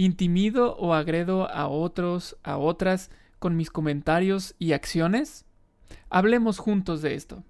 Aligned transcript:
¿Intimido 0.00 0.76
o 0.76 0.94
agredo 0.94 1.50
a 1.50 1.66
otros, 1.66 2.36
a 2.44 2.56
otras, 2.56 3.10
con 3.40 3.56
mis 3.56 3.68
comentarios 3.68 4.54
y 4.56 4.70
acciones? 4.70 5.44
Hablemos 6.08 6.58
juntos 6.58 7.02
de 7.02 7.16
esto. 7.16 7.42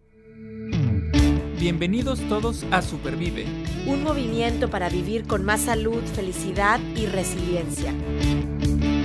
Bienvenidos 1.61 2.21
todos 2.31 2.65
a 2.71 2.81
Supervive. 2.81 3.45
Un 3.87 4.03
movimiento 4.03 4.71
para 4.71 4.89
vivir 4.89 5.27
con 5.27 5.45
más 5.45 5.61
salud, 5.61 6.03
felicidad 6.15 6.81
y 6.97 7.05
resiliencia. 7.05 7.93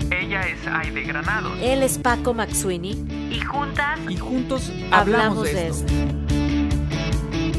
Ella 0.09 0.47
es 0.47 0.65
Aide 0.65 1.03
Granado. 1.03 1.53
Él 1.55 1.83
es 1.83 1.97
Paco 1.97 2.33
Maxuini. 2.33 2.91
Y 3.29 3.41
juntas. 3.41 3.99
Y 4.07 4.15
juntos 4.15 4.71
hablamos, 4.89 5.43
de, 5.43 5.67
esto. 5.67 5.91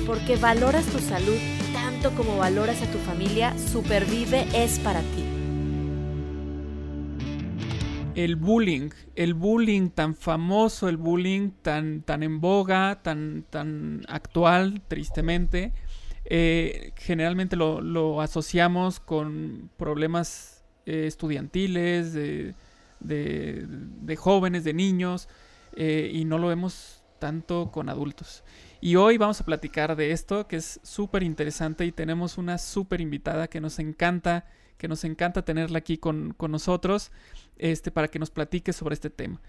Porque 0.06 0.36
valoras 0.36 0.86
tu 0.86 0.98
salud 0.98 1.36
tanto 1.74 2.10
como 2.12 2.38
valoras 2.38 2.80
a 2.80 2.90
tu 2.90 2.96
familia, 3.00 3.54
Supervive 3.58 4.46
es 4.54 4.78
para 4.78 5.00
ti 5.00 5.23
el 8.14 8.36
bullying, 8.36 8.90
el 9.16 9.34
bullying 9.34 9.90
tan 9.90 10.14
famoso, 10.14 10.88
el 10.88 10.96
bullying 10.96 11.50
tan, 11.62 12.02
tan 12.02 12.22
en 12.22 12.40
boga, 12.40 13.00
tan, 13.02 13.44
tan 13.50 14.04
actual, 14.08 14.82
tristemente, 14.88 15.72
eh, 16.24 16.92
generalmente 16.96 17.56
lo, 17.56 18.20
asociamos 18.20 19.00
con 19.00 19.70
problemas 19.76 20.64
eh, 20.86 21.06
estudiantiles, 21.06 22.12
de, 22.14 22.54
jóvenes, 24.16 24.64
de 24.64 24.74
niños, 24.74 25.28
eh, 25.76 26.10
y 26.12 26.24
no 26.24 26.38
lo 26.38 26.48
vemos 26.48 27.02
tanto 27.18 27.70
con 27.72 27.88
adultos. 27.88 28.44
Y 28.84 28.96
hoy 28.96 29.16
vamos 29.16 29.40
a 29.40 29.46
platicar 29.46 29.96
de 29.96 30.10
esto, 30.10 30.46
que 30.46 30.56
es 30.56 30.78
súper 30.82 31.22
interesante, 31.22 31.86
y 31.86 31.90
tenemos 31.90 32.36
una 32.36 32.58
súper 32.58 33.00
invitada 33.00 33.48
que 33.48 33.58
nos 33.58 33.78
encanta, 33.78 34.44
que 34.76 34.88
nos 34.88 35.04
encanta 35.04 35.42
tenerla 35.42 35.78
aquí 35.78 35.96
con, 35.96 36.34
con 36.34 36.50
nosotros 36.50 37.10
este, 37.56 37.90
para 37.90 38.08
que 38.08 38.18
nos 38.18 38.30
platique 38.30 38.74
sobre 38.74 38.92
este 38.92 39.08
tema. 39.08 39.40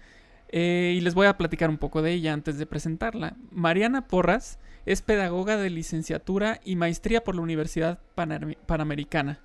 Eh, 0.48 0.94
y 0.96 1.02
les 1.02 1.12
voy 1.12 1.26
a 1.26 1.36
platicar 1.36 1.68
un 1.68 1.76
poco 1.76 2.00
de 2.00 2.14
ella 2.14 2.32
antes 2.32 2.56
de 2.56 2.64
presentarla. 2.64 3.36
Mariana 3.50 4.08
Porras 4.08 4.58
es 4.86 5.02
pedagoga 5.02 5.58
de 5.58 5.68
licenciatura 5.68 6.58
y 6.64 6.76
maestría 6.76 7.22
por 7.22 7.34
la 7.34 7.42
Universidad 7.42 8.00
Panamericana. 8.14 9.40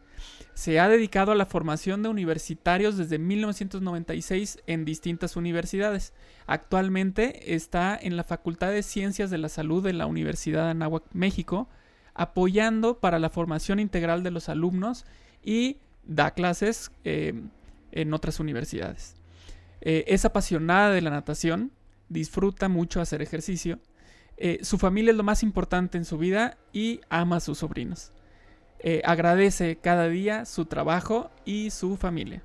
Se 0.54 0.80
ha 0.80 0.90
dedicado 0.90 1.32
a 1.32 1.36
la 1.36 1.46
formación 1.46 2.04
de 2.04 2.10
universitarios 2.10 2.98
desde 2.98 3.18
1996 3.20 4.60
en 4.68 4.86
distintas 4.86 5.36
universidades. 5.36 6.14
Actualmente 6.46 7.56
está 7.56 7.98
en 8.00 8.18
la 8.18 8.24
Facultad 8.24 8.72
de 8.72 8.84
Ciencias 8.84 9.30
de 9.30 9.38
la 9.38 9.50
Salud 9.50 9.84
de 9.84 9.94
la 9.94 10.06
Universidad 10.06 10.66
de 10.66 10.72
Anáhuac, 10.72 11.04
México, 11.14 11.70
apoyando 12.14 13.00
para 13.00 13.20
la 13.20 13.30
formación 13.30 13.80
integral 13.80 14.24
de 14.24 14.32
los 14.32 14.50
alumnos 14.50 15.06
y 15.44 15.78
da 16.04 16.32
clases 16.32 16.92
eh, 17.04 17.34
en 17.92 18.14
otras 18.14 18.40
universidades. 18.40 19.16
Eh, 19.82 20.06
es 20.08 20.26
apasionada 20.26 20.92
de 20.92 21.02
la 21.02 21.10
natación, 21.10 21.72
disfruta 22.10 22.70
mucho 22.70 23.02
hacer 23.02 23.22
ejercicio. 23.22 23.80
Eh, 24.38 24.60
su 24.64 24.78
familia 24.78 25.12
es 25.12 25.18
lo 25.18 25.24
más 25.24 25.44
importante 25.44 25.98
en 25.98 26.06
su 26.06 26.18
vida 26.18 26.58
y 26.74 27.02
ama 27.10 27.38
a 27.38 27.40
sus 27.40 27.60
sobrinos. 27.60 28.12
Eh, 28.84 29.04
agradece 29.06 29.76
cada 29.78 30.08
día 30.08 30.46
su 30.46 30.66
trabajo 30.66 31.30
y 31.46 31.70
su 31.70 31.98
familia. 31.98 32.42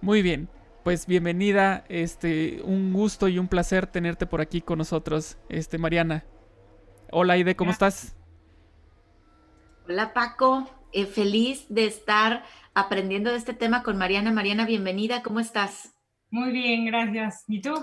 Muy 0.00 0.22
bien, 0.22 0.48
pues 0.84 1.06
bienvenida, 1.06 1.84
este, 1.90 2.62
un 2.62 2.94
gusto 2.94 3.28
y 3.28 3.38
un 3.38 3.46
placer 3.46 3.86
tenerte 3.86 4.24
por 4.24 4.40
aquí 4.40 4.62
con 4.62 4.78
nosotros, 4.78 5.36
este, 5.50 5.76
Mariana. 5.76 6.24
Hola 7.12 7.34
Aide, 7.34 7.56
¿cómo 7.56 7.72
estás? 7.72 8.16
Hola 9.86 10.14
Paco, 10.14 10.66
feliz 11.12 11.66
de 11.68 11.84
estar 11.84 12.44
aprendiendo 12.72 13.30
de 13.30 13.36
este 13.36 13.52
tema 13.52 13.82
con 13.82 13.98
Mariana. 13.98 14.32
Mariana, 14.32 14.64
bienvenida, 14.64 15.22
¿cómo 15.22 15.40
estás? 15.40 15.94
Muy 16.30 16.52
bien, 16.52 16.86
gracias. 16.86 17.44
¿Y 17.48 17.60
tú? 17.60 17.74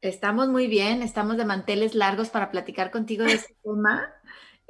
Estamos 0.00 0.48
muy 0.48 0.68
bien, 0.68 1.02
estamos 1.02 1.36
de 1.36 1.44
manteles 1.44 1.94
largos 1.94 2.30
para 2.30 2.50
platicar 2.50 2.92
contigo 2.92 3.24
de 3.24 3.32
este 3.32 3.54
tema, 3.64 4.14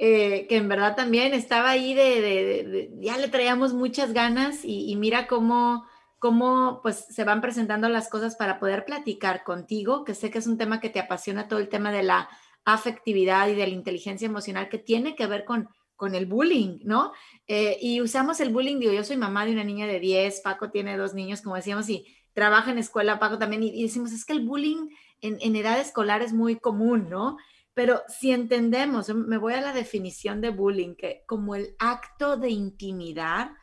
eh, 0.03 0.47
que 0.49 0.57
en 0.57 0.67
verdad 0.67 0.95
también 0.95 1.35
estaba 1.35 1.69
ahí 1.69 1.93
de, 1.93 2.89
ya 3.01 3.19
le 3.19 3.27
traíamos 3.27 3.75
muchas 3.75 4.13
ganas 4.13 4.61
y, 4.63 4.95
mira 4.95 5.27
cómo, 5.27 5.85
cómo 6.17 6.79
pues 6.81 7.05
se 7.11 7.23
van 7.23 7.39
presentando 7.39 7.87
las 7.87 8.09
cosas 8.09 8.35
para 8.35 8.59
poder 8.59 8.83
platicar 8.83 9.43
contigo, 9.43 10.03
que 10.03 10.15
sé 10.15 10.31
que 10.31 10.39
es 10.39 10.47
un 10.47 10.57
tema 10.57 10.79
que 10.79 10.89
te 10.89 10.99
apasiona 10.99 11.47
todo 11.47 11.59
el 11.59 11.69
tema 11.69 11.91
de 11.91 12.01
la 12.01 12.29
afectividad 12.65 13.47
y 13.49 13.53
de 13.53 13.67
la 13.67 13.73
inteligencia 13.73 14.25
emocional 14.25 14.69
que 14.69 14.79
tiene 14.79 15.15
que 15.15 15.27
ver 15.27 15.45
con 15.45 15.69
con 15.95 16.15
el 16.15 16.25
bullying, 16.25 16.79
¿no? 16.83 17.11
Eh, 17.45 17.77
y 17.79 18.01
usamos 18.01 18.39
el 18.39 18.49
bullying, 18.49 18.79
digo, 18.79 18.91
yo 18.91 19.03
soy 19.03 19.17
mamá 19.17 19.45
de 19.45 19.51
una 19.51 19.63
niña 19.63 19.85
de 19.85 19.99
10, 19.99 20.41
Paco 20.41 20.71
tiene 20.71 20.97
dos 20.97 21.13
niños, 21.13 21.43
como 21.43 21.57
decíamos, 21.57 21.87
y 21.89 22.07
trabaja 22.33 22.71
en 22.71 22.79
escuela, 22.79 23.19
Paco 23.19 23.37
también, 23.37 23.61
y, 23.61 23.83
decimos, 23.83 24.11
es 24.11 24.25
que 24.25 24.33
el 24.33 24.43
bullying 24.43 24.89
en, 25.21 25.37
en, 25.41 25.55
edad 25.55 25.79
escolar 25.79 26.23
es 26.23 26.33
muy 26.33 26.55
común, 26.55 27.07
¿no? 27.07 27.37
Pero 27.73 28.01
si 28.07 28.31
entendemos, 28.31 29.09
me 29.13 29.37
voy 29.37 29.53
a 29.53 29.61
la 29.61 29.73
definición 29.73 30.41
de 30.41 30.49
bullying, 30.49 30.95
que 30.95 31.23
como 31.25 31.55
el 31.55 31.75
acto 31.79 32.37
de 32.37 32.49
intimidar 32.49 33.55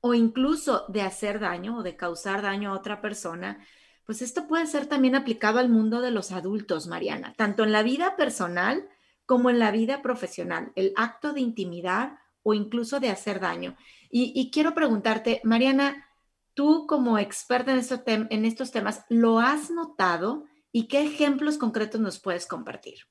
o 0.00 0.14
incluso 0.14 0.86
de 0.88 1.02
hacer 1.02 1.40
daño 1.40 1.78
o 1.78 1.82
de 1.82 1.96
causar 1.96 2.42
daño 2.42 2.70
a 2.70 2.76
otra 2.76 3.00
persona, 3.02 3.64
pues 4.06 4.22
esto 4.22 4.48
puede 4.48 4.66
ser 4.66 4.86
también 4.86 5.14
aplicado 5.14 5.58
al 5.58 5.68
mundo 5.68 6.00
de 6.00 6.10
los 6.10 6.32
adultos, 6.32 6.86
Mariana, 6.86 7.34
tanto 7.36 7.64
en 7.64 7.72
la 7.72 7.82
vida 7.82 8.16
personal, 8.16 8.88
como 9.26 9.50
en 9.50 9.60
la 9.60 9.70
vida 9.70 10.02
profesional, 10.02 10.72
el 10.74 10.92
acto 10.96 11.32
de 11.32 11.40
intimidar 11.40 12.18
o 12.42 12.54
incluso 12.54 12.98
de 12.98 13.10
hacer 13.10 13.38
daño. 13.38 13.76
Y, 14.10 14.50
quiero 14.50 14.74
preguntarte, 14.74 15.40
Mariana, 15.44 16.08
tú 16.54 16.86
como 16.88 17.18
experta 17.18 17.70
en, 17.70 17.78
estos 17.78 18.00
en 18.06 18.44
estos 18.44 18.72
temas, 18.72 19.04
¿lo 19.08 19.38
has 19.38 19.70
notado 19.70 20.46
y 20.72 20.88
qué 20.88 21.02
ejemplos 21.02 21.58
concretos 21.58 22.00
nos 22.00 22.18
puedes 22.18 22.46
compartir? 22.46 23.06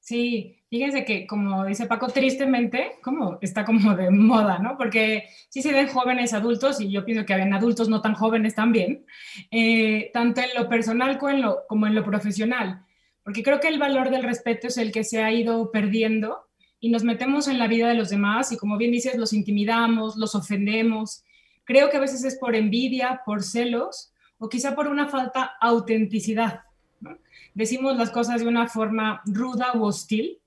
Sí, 0.00 0.58
fíjense 0.68 1.04
que 1.04 1.26
como 1.26 1.64
dice 1.66 1.86
Paco, 1.86 2.08
tristemente, 2.08 2.92
como 3.02 3.38
está 3.42 3.64
como 3.64 3.94
de 3.94 4.10
moda, 4.10 4.58
¿no? 4.58 4.76
Porque 4.76 5.28
sí 5.48 5.62
se 5.62 5.72
ven 5.72 5.88
jóvenes 5.88 6.32
adultos 6.32 6.80
y 6.80 6.90
yo 6.90 7.04
pienso 7.04 7.26
que 7.26 7.34
ven 7.34 7.54
adultos 7.54 7.88
no 7.88 8.00
tan 8.00 8.14
jóvenes 8.14 8.54
también, 8.54 9.04
eh, 9.50 10.10
tanto 10.12 10.40
en 10.40 10.50
lo 10.56 10.68
personal 10.68 11.18
como 11.18 11.30
en 11.30 11.42
lo, 11.42 11.66
como 11.68 11.86
en 11.86 11.94
lo 11.94 12.04
profesional 12.04 12.84
porque 13.22 13.42
creo 13.42 13.60
que 13.60 13.68
el 13.68 13.78
valor 13.78 14.10
del 14.10 14.22
respeto 14.22 14.66
es 14.68 14.76
el 14.76 14.92
que 14.92 15.04
se 15.04 15.22
ha 15.22 15.32
ido 15.32 15.70
perdiendo 15.70 16.48
y 16.80 16.90
nos 16.90 17.04
metemos 17.04 17.48
en 17.48 17.58
la 17.58 17.68
vida 17.68 17.88
de 17.88 17.94
los 17.94 18.10
demás 18.10 18.52
y 18.52 18.56
como 18.56 18.78
bien 18.78 18.92
dices, 18.92 19.16
los 19.16 19.32
intimidamos, 19.32 20.16
los 20.16 20.34
ofendemos. 20.34 21.22
Creo 21.64 21.90
que 21.90 21.98
a 21.98 22.00
veces 22.00 22.24
es 22.24 22.36
por 22.36 22.56
envidia, 22.56 23.20
por 23.24 23.42
celos 23.42 24.12
o 24.38 24.48
quizá 24.48 24.74
por 24.74 24.88
una 24.88 25.08
falta 25.08 25.52
autenticidad. 25.60 26.62
Decimos 27.54 27.96
las 27.96 28.10
cosas 28.10 28.40
de 28.40 28.48
una 28.48 28.68
forma 28.68 29.22
ruda 29.26 29.72
o 29.72 29.86
hostil 29.86 30.38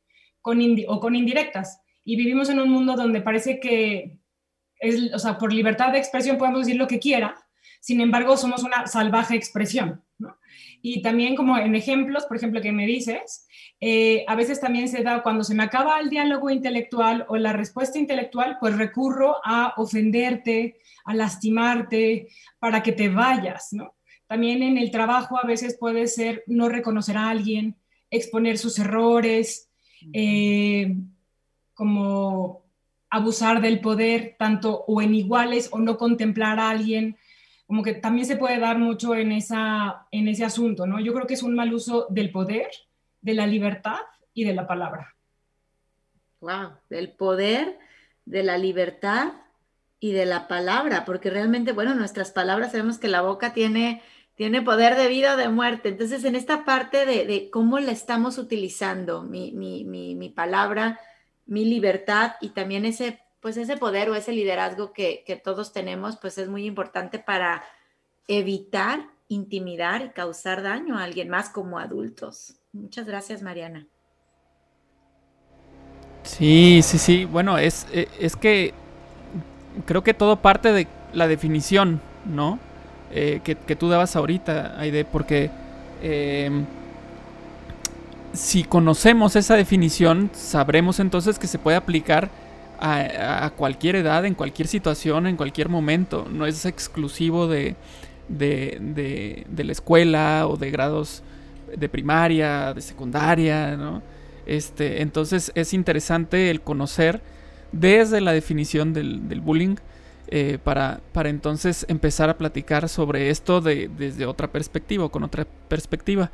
con 0.42 0.60
o 0.88 1.00
con 1.00 1.16
indirectas 1.16 1.82
y 2.04 2.16
vivimos 2.16 2.50
en 2.50 2.60
un 2.60 2.70
mundo 2.70 2.96
donde 2.96 3.22
parece 3.22 3.60
que 3.60 4.18
es, 4.80 5.14
o 5.14 5.20
sea, 5.20 5.38
por 5.38 5.54
libertad 5.54 5.92
de 5.92 6.00
expresión 6.00 6.38
podemos 6.38 6.62
decir 6.62 6.76
lo 6.76 6.88
que 6.88 7.00
quiera, 7.00 7.36
sin 7.80 8.02
embargo 8.02 8.38
somos 8.38 8.64
una 8.64 8.88
salvaje 8.88 9.36
expresión. 9.36 10.04
Y 10.86 11.02
también 11.02 11.36
como 11.38 11.58
en 11.58 11.76
ejemplos, 11.76 12.26
por 12.26 12.36
ejemplo, 12.36 12.62
que 12.62 12.74
me 12.74 12.86
dices, 12.86 13.48
eh, 13.80 14.26
a 14.28 14.36
veces 14.36 14.60
también 14.60 14.90
se 14.90 15.02
da 15.02 15.24
cuando 15.24 15.46
se 15.46 15.56
me 15.56 15.64
acaba 15.64 16.00
el 16.00 16.10
diálogo 16.10 16.50
intelectual 16.50 17.26
o 17.30 17.38
la 17.38 17.54
respuesta 17.54 17.98
intelectual, 17.98 18.58
pues 18.60 18.78
recurro 18.78 19.38
a 19.46 19.74
ofenderte, 19.78 20.78
a 21.06 21.14
lastimarte, 21.14 22.28
para 22.60 22.84
que 22.84 22.92
te 22.92 23.08
vayas, 23.08 23.70
¿no? 23.72 23.96
También 24.34 24.64
en 24.64 24.80
el 24.80 24.90
trabajo 24.90 25.38
a 25.38 25.46
veces 25.46 25.78
puede 25.78 26.08
ser 26.08 26.44
no 26.48 26.68
reconocer 26.68 27.18
a 27.18 27.30
alguien, 27.30 27.76
exponer 28.10 28.58
sus 28.58 28.80
errores, 28.80 29.70
eh, 30.12 30.96
como 31.76 32.64
abusar 33.12 33.62
del 33.62 33.80
poder, 33.80 34.36
tanto 34.40 34.86
o 34.88 35.04
en 35.04 35.14
iguales 35.14 35.70
o 35.72 35.78
no 35.78 35.98
contemplar 35.98 36.60
a 36.60 36.72
alguien 36.72 37.16
como 37.68 37.84
que 37.84 37.94
también 37.94 38.26
se 38.26 38.36
puede 38.36 38.58
dar 38.58 38.80
mucho 38.80 39.14
en, 39.14 39.32
esa, 39.34 40.08
en 40.10 40.28
ese 40.28 40.44
asunto, 40.44 40.88
¿no? 40.88 41.00
Yo 41.00 41.14
creo 41.14 41.28
que 41.28 41.36
es 41.36 41.44
un 41.44 41.54
mal 41.54 41.72
uso 41.72 42.08
del 42.10 42.32
poder, 42.32 42.72
de 43.22 43.36
la 43.36 43.46
libertad 43.46 44.00
y 44.34 44.46
de 44.46 44.56
la 44.56 44.66
palabra. 44.66 45.16
Wow, 46.40 46.72
del 46.90 47.12
poder, 47.12 47.78
de 48.26 48.42
la 48.42 48.58
libertad 48.58 49.34
y 50.00 50.12
de 50.12 50.26
la 50.26 50.48
palabra, 50.48 51.06
porque 51.06 51.30
realmente, 51.30 51.72
bueno, 51.72 51.94
nuestras 51.94 52.32
palabras 52.32 52.72
sabemos 52.72 52.98
que 52.98 53.10
la 53.10 53.22
boca 53.22 53.54
tiene, 53.54 54.02
tiene 54.36 54.62
poder 54.62 54.96
de 54.96 55.08
vida 55.08 55.36
o 55.36 55.38
de 55.38 55.50
muerte. 55.50 55.90
Entonces, 55.90 56.24
en 56.24 56.36
esta 56.36 56.66
parte 56.66 57.06
de, 57.06 57.50
cómo 57.52 57.80
la 57.80 57.92
estamos 57.92 58.38
utilizando, 58.38 59.24
mi, 59.24 59.52
mi, 59.52 59.84
mi, 59.86 60.16
mi 60.16 60.30
palabra, 60.30 61.00
mi 61.46 61.66
libertad 61.66 62.34
y 62.42 62.50
también 62.50 62.86
ese 62.86 63.24
pues 63.44 63.58
ese 63.58 63.76
poder 63.76 64.10
o 64.10 64.16
ese 64.16 64.32
liderazgo 64.32 64.94
que, 64.94 65.42
todos 65.44 65.74
tenemos, 65.74 66.16
pues 66.16 66.38
es 66.38 66.48
muy 66.48 66.66
importante 66.66 67.20
para 67.20 67.62
evitar 68.30 69.10
intimidar 69.28 70.02
y 70.02 70.10
causar 70.12 70.64
daño 70.64 70.98
a 70.98 71.04
alguien 71.04 71.28
más 71.28 71.50
como 71.50 71.78
adultos. 71.78 72.56
Muchas 72.72 73.06
gracias, 73.06 73.42
Mariana. 73.42 73.86
Sí, 76.24 76.80
sí, 76.84 76.98
sí. 76.98 77.26
Bueno, 77.26 77.58
es, 77.58 77.86
e, 77.92 78.08
es 78.18 78.38
que 78.38 78.74
creo 79.86 80.04
que 80.04 80.14
todo 80.14 80.38
parte 80.42 80.72
de 80.72 80.88
la 81.12 81.28
definición, 81.28 82.00
¿no? 82.24 82.60
Eh, 83.16 83.42
que, 83.44 83.76
tú 83.76 83.90
dabas 83.90 84.16
ahorita, 84.16 84.80
Aide, 84.80 85.06
porque 85.06 85.52
em, 86.02 86.66
si 88.34 88.64
conocemos 88.64 89.36
esa 89.36 89.56
definición, 89.56 90.32
sabremos 90.34 91.00
entonces 91.00 91.38
que 91.38 91.46
se 91.46 91.60
puede 91.60 91.78
aplicar 91.78 92.30
a, 92.80 93.52
cualquier 93.56 93.96
edad, 93.96 94.26
en 94.26 94.34
cualquier 94.34 94.68
situación, 94.68 95.28
en 95.28 95.38
cualquier 95.38 95.70
momento. 95.70 96.28
No 96.30 96.46
es 96.46 96.66
exclusivo 96.66 97.48
de, 97.48 97.76
de, 98.28 99.46
de, 99.48 99.64
la 99.64 99.72
escuela 99.72 100.48
o 100.48 100.58
de 100.58 100.72
grados 100.72 101.24
de 101.78 101.88
primaria, 101.88 102.74
de 102.74 102.82
secundaria, 102.82 103.78
¿no? 103.78 104.02
Este, 104.46 105.02
entonces 105.02 105.52
es 105.56 105.74
interesante 105.74 106.50
el 106.50 106.62
conocer 106.62 107.22
desde 107.72 108.22
la 108.22 108.34
definición 108.34 108.94
del, 108.94 109.42
bullying 109.42 109.76
eh, 110.28 110.58
para, 110.64 111.02
para, 111.12 111.30
entonces 111.30 111.86
empezar 111.90 112.30
a 112.30 112.38
platicar 112.38 112.88
sobre 112.90 113.30
esto 113.30 113.62
de, 113.62 113.90
desde 113.96 114.26
otra 114.26 114.52
perspectiva 114.52 115.10
con 115.10 115.24
otra 115.24 115.46
perspectiva. 115.68 116.32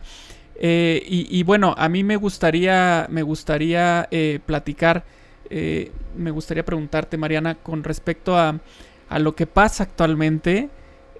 Eh, 0.62 1.03
y, 1.07 1.41
bueno, 1.44 1.74
a 1.77 1.88
mí 1.88 2.03
me 2.03 2.18
gustaría, 2.18 3.07
me 3.09 3.24
gustaría 3.24 4.07
eh, 4.12 4.39
platicar, 4.45 5.06
me 5.50 6.31
gustaría 6.31 6.65
preguntarte, 6.65 7.18
Mariana, 7.18 7.56
con 7.56 7.83
respecto 7.83 8.38
a, 8.38 8.59
a 9.09 9.19
lo 9.19 9.36
que 9.36 9.47
pasa 9.47 9.83
actualmente 9.83 10.69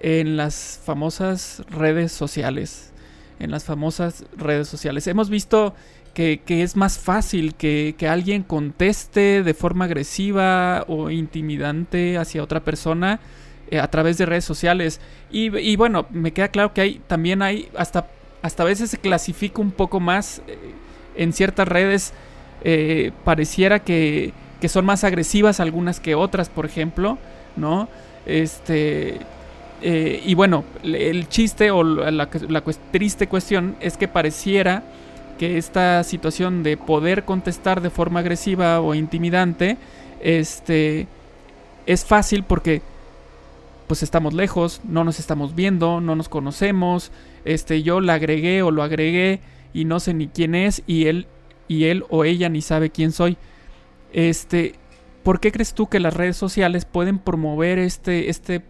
en 0.00 0.36
las 0.36 0.80
famosas 0.84 1.62
redes 1.70 2.12
sociales. 2.12 2.92
En 3.38 3.50
las 3.50 3.64
famosas 3.64 4.24
redes 4.36 4.68
sociales. 4.68 5.06
Hemos 5.06 5.30
visto 5.30 5.74
que, 6.14 6.40
es 6.48 6.76
más 6.76 6.98
fácil 6.98 7.54
que, 7.54 7.94
alguien 8.08 8.42
conteste 8.42 9.42
de 9.42 9.54
forma 9.54 9.84
agresiva 9.86 10.84
o 10.88 11.10
intimidante 11.10 12.18
hacia 12.18 12.42
otra 12.42 12.60
persona 12.60 13.20
eh, 13.70 13.78
a 13.78 13.88
través 13.88 14.18
de 14.18 14.26
redes 14.26 14.44
sociales. 14.44 15.00
Y, 15.30 15.76
bueno, 15.76 16.06
me 16.10 16.32
queda 16.32 16.48
claro 16.48 16.74
que 16.74 16.80
hay 16.80 17.00
también 17.06 17.42
hay 17.42 17.68
hasta, 17.76 18.06
hasta 18.42 18.62
a 18.62 18.66
veces 18.66 18.90
se 18.90 18.98
clasifica 18.98 19.60
un 19.60 19.70
poco 19.70 20.00
más 20.00 20.42
eh, 20.46 20.58
en 21.16 21.32
ciertas 21.32 21.68
redes. 21.68 22.12
Eh, 22.62 23.12
pareciera 23.24 23.78
que, 23.78 24.32
que 24.60 24.68
son 24.68 24.84
más 24.84 25.04
agresivas 25.04 25.60
algunas 25.60 26.00
que 26.00 26.14
otras, 26.14 26.50
por 26.50 26.66
ejemplo, 26.66 27.16
¿no? 27.56 27.88
Este. 28.26 29.18
y 29.82 30.34
bueno, 30.34 30.64
el 30.82 31.26
chiste 31.28 31.70
o 31.70 31.82
la, 31.82 32.28
la, 32.48 32.64
triste 32.90 33.28
cuestión 33.28 33.76
es 33.80 33.96
que 33.96 34.08
pareciera 34.08 34.82
que 35.40 35.56
esta 35.56 36.04
situación 36.04 36.62
de 36.62 36.76
poder 36.76 37.24
contestar 37.24 37.80
de 37.80 37.88
forma 37.88 38.20
agresiva 38.20 38.78
o 38.82 38.94
intimidante 38.94 39.78
este 40.20 41.08
es 41.86 42.04
fácil 42.04 42.44
porque 42.44 42.82
pues 43.86 44.02
estamos 44.02 44.34
lejos, 44.34 44.82
no 44.84 45.02
nos 45.02 45.18
estamos 45.18 45.54
viendo, 45.54 46.02
no 46.02 46.14
nos 46.14 46.28
conocemos, 46.28 47.10
este 47.46 47.82
yo 47.82 48.02
la 48.02 48.14
agregué 48.14 48.60
o 48.60 48.70
lo 48.70 48.82
agregué 48.82 49.40
y 49.72 49.86
no 49.86 49.98
sé 49.98 50.12
ni 50.12 50.28
quién 50.28 50.54
es 50.54 50.82
y 50.86 51.06
él 51.06 51.26
y 51.68 51.84
él 51.84 52.04
o 52.10 52.26
ella 52.26 52.50
ni 52.50 52.60
sabe 52.60 52.90
quién 52.90 53.10
soy. 53.10 53.38
Este, 54.12 54.74
¿por 55.22 55.40
qué 55.40 55.52
crees 55.52 55.72
tú 55.72 55.86
que 55.86 56.00
las 56.00 56.12
redes 56.12 56.36
sociales 56.36 56.84
pueden 56.84 57.18
promover 57.18 57.78
este 57.78 58.28
este 58.28 58.60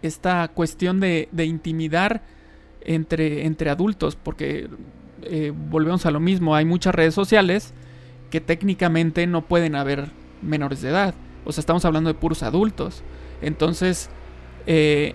esta 0.00 0.48
cuestión 0.48 1.00
de, 1.00 1.28
de 1.32 1.44
intimidar 1.44 2.22
entre, 2.80 3.44
entre 3.44 3.68
adultos? 3.68 4.16
Porque 4.16 4.70
eh, 5.22 5.52
volvemos 5.54 6.06
a 6.06 6.10
lo 6.10 6.20
mismo, 6.20 6.54
hay 6.54 6.64
muchas 6.64 6.94
redes 6.94 7.14
sociales 7.14 7.74
que 8.30 8.40
técnicamente 8.40 9.26
no 9.26 9.46
pueden 9.46 9.74
haber 9.74 10.10
menores 10.42 10.82
de 10.82 10.90
edad. 10.90 11.14
O 11.44 11.52
sea, 11.52 11.60
estamos 11.60 11.84
hablando 11.84 12.08
de 12.08 12.14
puros 12.14 12.42
adultos. 12.42 13.02
Entonces, 13.40 14.10
eh, 14.66 15.14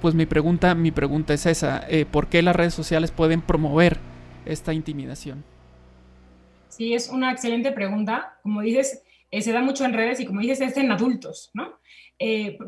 pues 0.00 0.14
mi 0.14 0.26
pregunta, 0.26 0.74
mi 0.74 0.90
pregunta 0.90 1.34
es 1.34 1.46
esa, 1.46 1.84
eh, 1.88 2.04
¿por 2.04 2.28
qué 2.28 2.42
las 2.42 2.56
redes 2.56 2.74
sociales 2.74 3.10
pueden 3.10 3.40
promover 3.40 3.98
esta 4.44 4.72
intimidación? 4.72 5.44
Sí, 6.68 6.94
es 6.94 7.08
una 7.08 7.32
excelente 7.32 7.72
pregunta. 7.72 8.38
Como 8.42 8.60
dices, 8.60 9.02
se 9.32 9.52
da 9.52 9.62
mucho 9.62 9.84
en 9.84 9.92
redes 9.92 10.20
y 10.20 10.26
como 10.26 10.40
dices, 10.40 10.60
es 10.60 10.76
en 10.76 10.92
adultos, 10.92 11.50
¿no? 11.54 11.78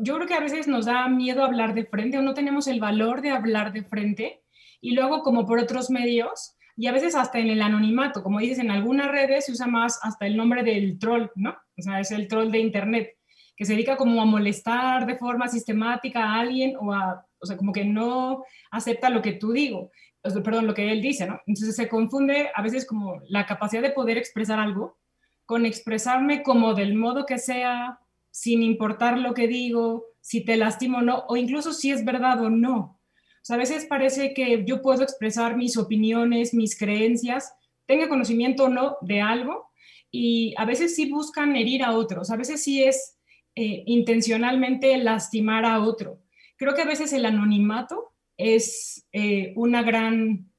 yo 0.01 0.15
creo 0.15 0.25
que 0.25 0.33
a 0.33 0.39
veces 0.39 0.67
nos 0.67 0.87
da 0.87 1.07
miedo 1.07 1.45
hablar 1.45 1.75
de 1.75 1.85
frente 1.85 2.17
o 2.17 2.23
no 2.23 2.33
tenemos 2.33 2.65
el 2.65 2.79
valor 2.79 3.21
de 3.21 3.29
hablar 3.29 3.71
de 3.71 3.83
frente 3.83 4.41
y 4.81 4.95
luego 4.95 5.21
como 5.21 5.45
por 5.45 5.59
otros 5.59 5.91
medios 5.91 6.55
y 6.75 6.87
a 6.87 6.91
veces 6.91 7.15
hasta 7.15 7.39
en 7.39 7.49
el 7.49 7.61
anonimato, 7.61 8.23
como 8.23 8.39
dices, 8.39 8.59
en 8.59 8.71
algunas 8.71 9.11
redes 9.11 9.45
se 9.45 9.51
usa 9.51 9.67
más 9.67 9.99
hasta 10.01 10.25
el 10.25 10.35
nombre 10.35 10.63
del 10.63 10.97
troll, 10.97 11.27
¿no? 11.35 11.51
O 11.77 11.81
sea, 11.81 11.99
es 11.99 12.11
el 12.11 12.27
troll 12.27 12.51
de 12.51 12.59
Internet, 12.59 13.17
que 13.55 13.65
se 13.65 13.73
dedica 13.73 13.97
como 13.97 14.21
a 14.21 14.25
molestar 14.25 15.05
de 15.05 15.17
forma 15.17 15.47
sistemática 15.47 16.23
a 16.23 16.39
alguien 16.39 16.75
o 16.79 16.93
a, 16.93 17.25
o 17.39 17.45
sea, 17.45 17.57
como 17.57 17.71
que 17.71 17.85
no 17.85 18.43
acepta 18.71 19.09
lo 19.09 19.21
que 19.21 19.33
tú 19.33 19.51
digo, 19.51 19.91
perdón, 20.43 20.65
lo 20.65 20.73
que 20.73 20.91
él 20.91 21.01
dice, 21.01 21.27
¿no? 21.27 21.39
Entonces 21.45 21.75
se 21.75 21.89
confunde 21.89 22.49
a 22.55 22.61
veces 22.61 22.87
como 22.87 23.19
la 23.27 23.45
capacidad 23.45 23.81
de 23.81 23.91
poder 23.91 24.17
expresar 24.17 24.59
algo 24.59 24.97
con 25.45 25.65
expresarme 25.65 26.41
como 26.41 26.73
del 26.73 26.95
modo 26.95 27.25
que 27.25 27.37
sea, 27.37 27.99
sin 28.31 28.63
importar 28.63 29.17
lo 29.17 29.33
que 29.33 29.47
digo, 29.47 30.05
si 30.21 30.43
te 30.43 30.55
lastimo 30.55 30.99
o 30.99 31.01
no, 31.01 31.25
o 31.27 31.35
incluso 31.35 31.73
si 31.73 31.91
es 31.91 32.05
verdad 32.05 32.41
o 32.41 32.49
no 32.49 32.99
a 33.49 33.57
veces 33.57 33.85
parece 33.85 34.33
que 34.33 34.63
yo 34.65 34.81
puedo 34.81 35.03
expresar 35.03 35.57
mis 35.57 35.77
opiniones, 35.77 36.53
mis 36.53 36.77
creencias, 36.77 37.53
tenga 37.85 38.07
conocimiento 38.07 38.65
o 38.65 38.69
no 38.69 38.97
de 39.01 39.21
algo, 39.21 39.71
y 40.11 40.53
a 40.57 40.65
veces 40.65 40.95
sí 40.95 41.09
buscan 41.09 41.55
herir 41.55 41.83
a 41.83 41.93
otros, 41.93 42.29
a 42.29 42.37
veces 42.37 42.63
sí 42.63 42.83
es 42.83 43.17
eh, 43.55 43.83
intencionalmente 43.87 44.95
lastimar 44.97 45.65
a 45.65 45.81
otro. 45.81 46.19
Creo 46.55 46.75
que 46.75 46.83
a 46.83 46.85
veces 46.85 47.11
el 47.13 47.25
anonimato 47.25 48.13
es 48.37 49.07
eh, 49.11 49.53
una 49.55 49.81
gran 49.81 50.51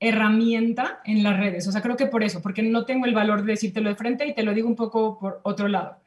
herramienta 0.00 1.00
en 1.04 1.22
las 1.22 1.38
redes. 1.38 1.68
O 1.68 1.72
sea, 1.72 1.82
creo 1.82 1.96
que 1.96 2.06
por 2.06 2.24
eso, 2.24 2.42
porque 2.42 2.62
no 2.62 2.84
tengo 2.84 3.06
el 3.06 3.14
valor 3.14 3.42
de 3.42 3.52
decírtelo 3.52 3.90
de 3.90 3.96
frente 3.96 4.26
y 4.26 4.34
te 4.34 4.42
lo 4.42 4.54
digo 4.54 4.68
un 4.68 4.76
poco 4.76 5.18
por 5.18 5.40
otro 5.44 5.68
lado. 5.68 6.02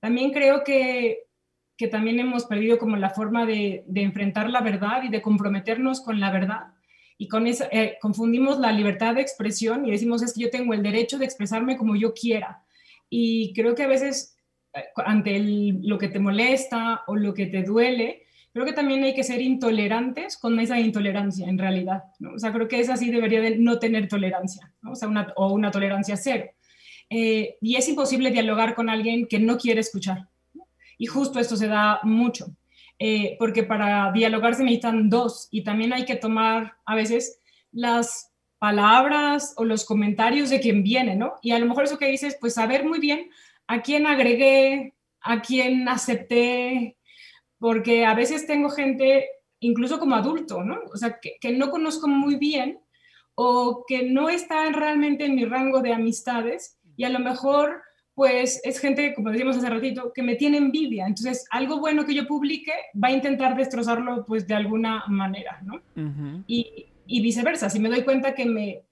También 0.00 0.32
creo 0.32 0.62
que 0.64 1.27
que 1.78 1.86
también 1.86 2.18
hemos 2.18 2.44
perdido 2.44 2.76
como 2.76 2.96
la 2.96 3.10
forma 3.10 3.46
de, 3.46 3.84
enfrentar 3.94 4.50
la 4.50 4.60
verdad 4.60 5.04
y 5.04 5.08
de 5.08 5.22
comprometernos 5.22 6.00
con 6.00 6.18
la 6.18 6.32
verdad. 6.32 6.74
Y 7.16 7.28
con 7.28 7.46
eso 7.46 7.64
eh, 7.70 7.96
confundimos 8.00 8.58
la 8.58 8.72
libertad 8.72 9.14
de 9.14 9.22
expresión 9.22 9.86
y 9.86 9.92
decimos 9.92 10.22
es 10.22 10.34
que 10.34 10.42
yo 10.42 10.50
tengo 10.50 10.74
el 10.74 10.82
derecho 10.82 11.18
de 11.18 11.24
expresarme 11.24 11.76
como 11.76 11.94
yo 11.94 12.12
quiera. 12.14 12.64
Y 13.08 13.52
creo 13.54 13.76
que 13.76 13.84
a 13.84 13.88
veces 13.88 14.36
eh, 14.74 14.86
ante 14.96 15.38
lo 15.38 15.98
que 15.98 16.08
te 16.08 16.18
molesta 16.18 17.04
o 17.06 17.14
lo 17.14 17.32
que 17.32 17.46
te 17.46 17.62
duele, 17.62 18.24
creo 18.52 18.66
que 18.66 18.72
también 18.72 19.04
hay 19.04 19.14
que 19.14 19.22
ser 19.22 19.40
intolerantes 19.40 20.36
con 20.36 20.58
esa 20.58 20.80
intolerancia 20.80 21.48
en 21.48 21.58
realidad. 21.58 22.02
O 22.34 22.40
sea, 22.40 22.52
creo 22.52 22.66
que 22.66 22.80
esa 22.80 22.96
sí 22.96 23.12
debería 23.12 23.40
de 23.40 23.56
no 23.56 23.78
tener 23.78 24.08
tolerancia, 24.08 24.72
o 24.84 24.96
sea, 24.96 25.06
una, 25.06 25.32
o 25.36 25.52
una 25.52 25.70
tolerancia 25.70 26.16
cero. 26.16 26.46
Eh, 27.08 27.56
y 27.60 27.76
es 27.76 27.88
imposible 27.88 28.32
dialogar 28.32 28.74
con 28.74 28.90
alguien 28.90 29.28
que 29.28 29.38
no 29.38 29.58
quiere 29.58 29.80
escuchar. 29.80 30.28
Y 30.98 31.06
justo 31.06 31.38
esto 31.38 31.56
se 31.56 31.68
da 31.68 32.00
mucho, 32.02 32.48
eh, 32.98 33.36
porque 33.38 33.62
para 33.62 34.12
dialogar 34.12 34.54
se 34.54 34.64
necesitan 34.64 35.08
dos 35.08 35.48
y 35.50 35.62
también 35.62 35.92
hay 35.92 36.04
que 36.04 36.16
tomar 36.16 36.74
a 36.84 36.94
veces 36.94 37.40
las 37.70 38.32
palabras 38.58 39.54
o 39.56 39.64
los 39.64 39.84
comentarios 39.84 40.50
de 40.50 40.60
quien 40.60 40.82
viene, 40.82 41.14
¿no? 41.14 41.34
Y 41.40 41.52
a 41.52 41.58
lo 41.58 41.66
mejor 41.66 41.84
eso 41.84 41.98
que 41.98 42.08
dices, 42.08 42.36
pues 42.40 42.54
saber 42.54 42.84
muy 42.84 42.98
bien 42.98 43.30
a 43.68 43.82
quién 43.82 44.06
agregué, 44.06 44.94
a 45.20 45.40
quién 45.40 45.88
acepté, 45.88 46.96
porque 47.58 48.04
a 48.04 48.14
veces 48.14 48.46
tengo 48.46 48.70
gente, 48.70 49.28
incluso 49.60 49.98
como 50.00 50.16
adulto, 50.16 50.64
¿no? 50.64 50.80
O 50.92 50.96
sea, 50.96 51.18
que, 51.20 51.36
que 51.40 51.52
no 51.52 51.70
conozco 51.70 52.08
muy 52.08 52.36
bien 52.36 52.80
o 53.36 53.84
que 53.86 54.02
no 54.02 54.28
está 54.28 54.68
realmente 54.72 55.24
en 55.24 55.36
mi 55.36 55.44
rango 55.44 55.80
de 55.80 55.92
amistades 55.92 56.78
y 56.96 57.04
a 57.04 57.10
lo 57.10 57.20
mejor 57.20 57.82
pues 58.18 58.60
es 58.64 58.80
gente, 58.80 59.14
como 59.14 59.30
decíamos 59.30 59.58
hace 59.58 59.70
ratito, 59.70 60.12
que 60.12 60.24
me 60.24 60.34
tiene 60.34 60.56
envidia. 60.56 61.06
Entonces, 61.06 61.46
algo 61.50 61.78
bueno 61.78 62.04
que 62.04 62.16
yo 62.16 62.26
publique 62.26 62.72
va 62.92 63.08
a 63.08 63.12
intentar 63.12 63.56
destrozarlo, 63.56 64.26
pues, 64.26 64.44
de 64.48 64.56
alguna 64.56 65.04
manera, 65.06 65.62
¿no? 65.62 65.80
y, 66.48 66.90
viceversa, 67.06 67.70
si 67.70 67.78
me 67.78 67.88
doy 67.88 68.02
cuenta 68.02 68.34
que 68.34 68.44
me, 68.44 68.82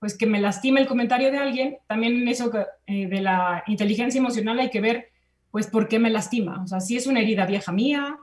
pues, 0.00 0.18
que 0.18 0.26
me 0.26 0.40
lastima 0.40 0.80
el 0.80 0.88
comentario 0.88 1.30
de 1.30 1.38
alguien, 1.38 1.78
también 1.86 2.16
en 2.16 2.26
eso 2.26 2.50
eh, 2.88 3.06
de 3.06 3.20
la 3.20 3.62
inteligencia 3.68 4.18
emocional 4.18 4.58
hay 4.58 4.70
que 4.70 4.80
ver, 4.80 5.12
pues, 5.52 5.68
por 5.68 5.86
qué 5.86 6.00
me 6.00 6.10
lastima. 6.10 6.60
O 6.60 6.66
sea, 6.66 6.80
si 6.80 6.96
es 6.96 7.06
una 7.06 7.20
herida 7.20 7.46
vieja 7.46 7.70
mía, 7.70 8.18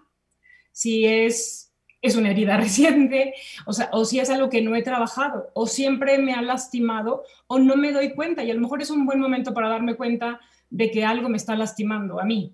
si 0.73 1.05
es 1.05 1.64
es 2.05 2.15
una 2.15 2.31
herida 2.31 2.57
reciente, 2.65 3.33
o, 3.65 3.73
sea, 3.73 3.89
o 3.91 4.05
si 4.05 4.19
es 4.19 4.29
algo 4.29 4.49
que 4.49 4.61
no 4.61 4.75
he 4.75 4.81
trabajado, 4.81 5.49
o 5.53 5.67
siempre 5.67 6.17
me 6.17 6.33
ha 6.33 6.41
lastimado, 6.41 7.23
o 7.47 7.59
no 7.59 7.75
me 7.75 7.91
doy 7.91 8.13
cuenta, 8.13 8.43
y 8.43 8.51
a 8.51 8.53
lo 8.53 8.61
mejor 8.61 8.81
es 8.81 8.89
un 8.89 9.05
buen 9.05 9.19
momento 9.19 9.53
para 9.53 9.69
darme 9.69 9.95
cuenta 9.95 10.39
de 10.69 10.91
que 10.91 11.05
algo 11.05 11.29
me 11.29 11.37
está 11.37 11.55
lastimando 11.55 12.19
a 12.19 12.25
mí. 12.25 12.53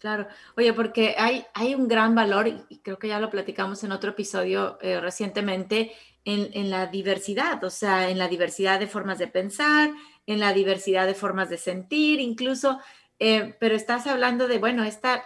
Claro, 0.00 0.26
oye, 0.56 0.72
porque 0.72 1.14
hay, 1.18 1.44
hay 1.52 1.74
un 1.74 1.86
gran 1.86 2.14
valor, 2.14 2.48
y 2.48 2.78
creo 2.78 2.98
que 2.98 3.08
ya 3.08 3.20
lo 3.20 3.30
platicamos 3.30 3.84
en 3.84 3.92
otro 3.92 4.10
episodio 4.10 4.78
eh, 4.80 5.00
recientemente, 5.00 5.92
en, 6.24 6.50
en 6.52 6.70
la 6.70 6.86
diversidad, 6.86 7.62
o 7.64 7.70
sea, 7.70 8.08
en 8.08 8.18
la 8.18 8.28
diversidad 8.28 8.78
de 8.78 8.86
formas 8.86 9.18
de 9.18 9.26
pensar, 9.26 9.90
en 10.26 10.40
la 10.40 10.52
diversidad 10.52 11.06
de 11.06 11.14
formas 11.14 11.50
de 11.50 11.58
sentir, 11.58 12.20
incluso 12.20 12.78
eh, 13.24 13.54
pero 13.60 13.76
estás 13.76 14.08
hablando 14.08 14.48
de, 14.48 14.58
bueno, 14.58 14.82
esta 14.82 15.22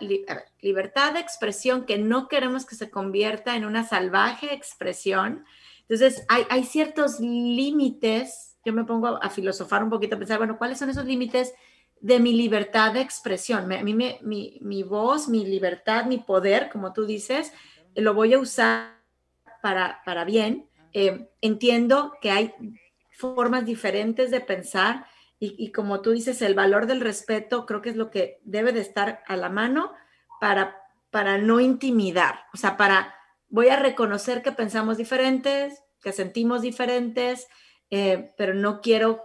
libertad 0.60 1.14
de 1.14 1.20
expresión 1.20 1.86
que 1.86 1.96
no 1.96 2.28
queremos 2.28 2.66
que 2.66 2.74
se 2.74 2.90
convierta 2.90 3.56
en 3.56 3.64
una 3.64 3.88
salvaje 3.88 4.52
expresión. 4.52 5.46
Entonces, 5.88 6.26
hay, 6.28 6.64
ciertos 6.64 7.20
límites, 7.20 8.58
yo 8.66 8.74
me 8.74 8.84
pongo 8.84 9.18
a, 9.22 9.30
filosofar 9.30 9.82
un 9.82 9.88
poquito, 9.88 10.14
a 10.14 10.18
pensar, 10.18 10.36
bueno, 10.36 10.58
¿cuáles 10.58 10.78
son 10.78 10.90
esos 10.90 11.06
límites 11.06 11.54
de 12.02 12.20
mi 12.20 12.34
libertad 12.34 12.92
de 12.92 13.00
expresión? 13.00 13.72
a 13.72 13.82
mí 13.82 13.94
mi 13.94 14.82
voz, 14.82 15.30
mi 15.30 15.46
libertad, 15.46 16.04
mi 16.04 16.18
poder, 16.18 16.68
como 16.70 16.92
tú 16.92 17.06
dices, 17.06 17.50
lo 17.94 18.12
voy 18.12 18.34
a 18.34 18.38
usar 18.38 19.00
para, 19.62 20.02
para 20.04 20.26
bien. 20.26 20.68
Eh, 20.92 21.30
entiendo 21.40 22.12
que 22.20 22.30
hay 22.30 22.52
formas 23.10 23.64
diferentes 23.64 24.30
de 24.30 24.42
pensar 24.42 25.06
y, 25.38 25.70
como 25.72 26.00
tú 26.00 26.12
dices, 26.12 26.40
el 26.40 26.54
valor 26.54 26.86
del 26.86 27.02
respeto 27.02 27.66
creo 27.66 27.82
que 27.82 27.90
es 27.90 27.96
lo 27.96 28.10
que 28.10 28.40
debe 28.44 28.72
de 28.72 28.80
estar 28.80 29.22
a 29.26 29.36
la 29.36 29.50
mano 29.50 29.92
para, 30.40 30.76
para 31.10 31.36
no 31.36 31.60
intimidar, 31.60 32.46
o 32.54 32.56
sea, 32.56 32.76
para, 32.76 33.14
voy 33.48 33.68
a 33.68 33.76
reconocer 33.76 34.42
que 34.42 34.52
pensamos 34.52 34.96
diferentes, 34.96 35.82
que 36.00 36.12
sentimos 36.12 36.62
diferentes, 36.62 37.48
eh, 37.90 38.32
pero 38.38 38.54
no 38.54 38.80
quiero 38.80 39.22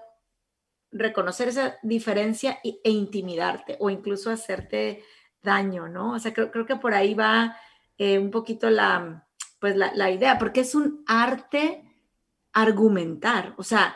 reconocer 0.92 1.48
esa 1.48 1.78
diferencia 1.82 2.60
e, 2.64 2.90
intimidarte 2.90 3.78
o 3.80 3.90
incluso 3.90 4.32
hacerte 4.32 5.04
daño, 5.42 5.88
¿no? 5.88 6.14
O 6.14 6.20
sea, 6.20 6.34
creo, 6.34 6.52
creo 6.52 6.66
que 6.66 6.76
por 6.76 6.94
ahí 6.94 7.14
va 7.14 7.58
eh, 7.98 8.20
un 8.20 8.32
poquito 8.32 8.70
la, 8.70 9.26
pues 9.60 9.78
la, 9.78 9.94
la 9.96 10.12
idea, 10.12 10.38
porque 10.38 10.62
es 10.62 10.76
un 10.76 11.04
arte 11.08 11.84
argumentar, 12.52 13.54
o 13.58 13.64
sea, 13.64 13.96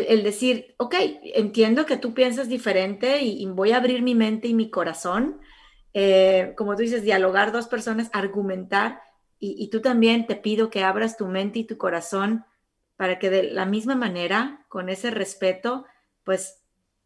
el, 0.00 0.22
decir, 0.22 0.74
ok, 0.78 0.94
entiendo 1.34 1.86
que 1.86 1.96
tú 1.96 2.14
piensas 2.14 2.48
diferente 2.48 3.22
y, 3.22 3.46
voy 3.46 3.72
a 3.72 3.76
abrir 3.76 4.02
mi 4.02 4.14
mente 4.14 4.48
y 4.48 4.54
mi 4.54 4.70
corazón, 4.70 5.40
eh, 5.92 6.54
como 6.56 6.74
tú 6.74 6.82
dices, 6.82 7.02
dialogar 7.02 7.52
dos 7.52 7.68
personas, 7.68 8.10
argumentar, 8.12 9.00
y, 9.38 9.68
tú 9.68 9.82
también 9.82 10.26
te 10.26 10.36
pido 10.36 10.70
que 10.70 10.84
abras 10.84 11.18
tu 11.18 11.26
mente 11.26 11.58
y 11.58 11.64
tu 11.64 11.76
corazón 11.76 12.46
para 12.96 13.18
que 13.18 13.28
de 13.28 13.42
la 13.42 13.66
misma 13.66 13.94
manera, 13.94 14.64
con 14.68 14.88
ese 14.88 15.10
respeto, 15.10 15.84
pues 16.22 16.62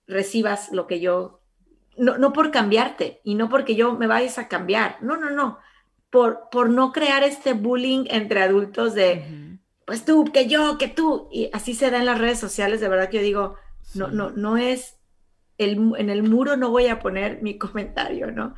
recibas 0.06 0.70
lo 0.70 0.86
que 0.86 1.00
yo, 1.00 1.40
no, 1.96 2.16
no 2.16 2.32
por 2.32 2.52
cambiarte 2.52 3.20
y 3.24 3.34
no 3.34 3.48
porque 3.48 3.74
yo 3.74 3.94
me 3.94 4.06
vayas 4.06 4.38
a 4.38 4.46
cambiar, 4.46 5.02
no, 5.02 5.16
no, 5.16 5.30
no, 5.30 5.58
por, 6.10 6.48
por 6.52 6.70
no 6.70 6.92
crear 6.92 7.24
este 7.24 7.54
bullying 7.54 8.04
entre 8.08 8.42
adultos 8.42 8.94
de 8.94 9.47
pues 9.88 10.04
tú, 10.04 10.26
que 10.26 10.46
yo, 10.46 10.76
que 10.76 10.88
tú, 10.88 11.30
y 11.32 11.48
así 11.54 11.72
se 11.72 11.90
da 11.90 11.96
en 11.96 12.04
las 12.04 12.18
redes 12.18 12.38
sociales, 12.38 12.78
de 12.78 12.90
verdad 12.90 13.08
que 13.08 13.16
yo 13.16 13.22
digo, 13.22 13.54
no, 13.94 14.08
no, 14.08 14.28
no 14.28 14.58
es, 14.58 14.98
el, 15.56 15.94
en 15.96 16.10
el 16.10 16.22
muro 16.22 16.58
no 16.58 16.68
voy 16.68 16.88
a 16.88 16.98
poner 16.98 17.40
mi 17.40 17.56
comentario, 17.58 18.30
¿no? 18.30 18.54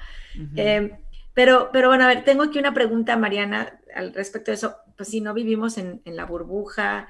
Em, 0.56 0.90
pero, 1.32 1.70
pero 1.72 1.87
bueno, 1.87 2.02
a 2.02 2.08
ver, 2.08 2.25
tengo 2.25 2.42
aquí 2.42 2.58
una 2.58 2.75
pregunta, 2.75 3.16
Mariana, 3.16 3.78
al 3.94 4.12
respecto 4.12 4.50
de 4.50 4.56
eso. 4.56 4.75
Pues 4.96 5.08
si 5.08 5.20
no 5.20 5.32
vivimos 5.32 5.78
en, 5.78 6.02
en 6.04 6.16
la 6.16 6.25
burbuja, 6.25 7.06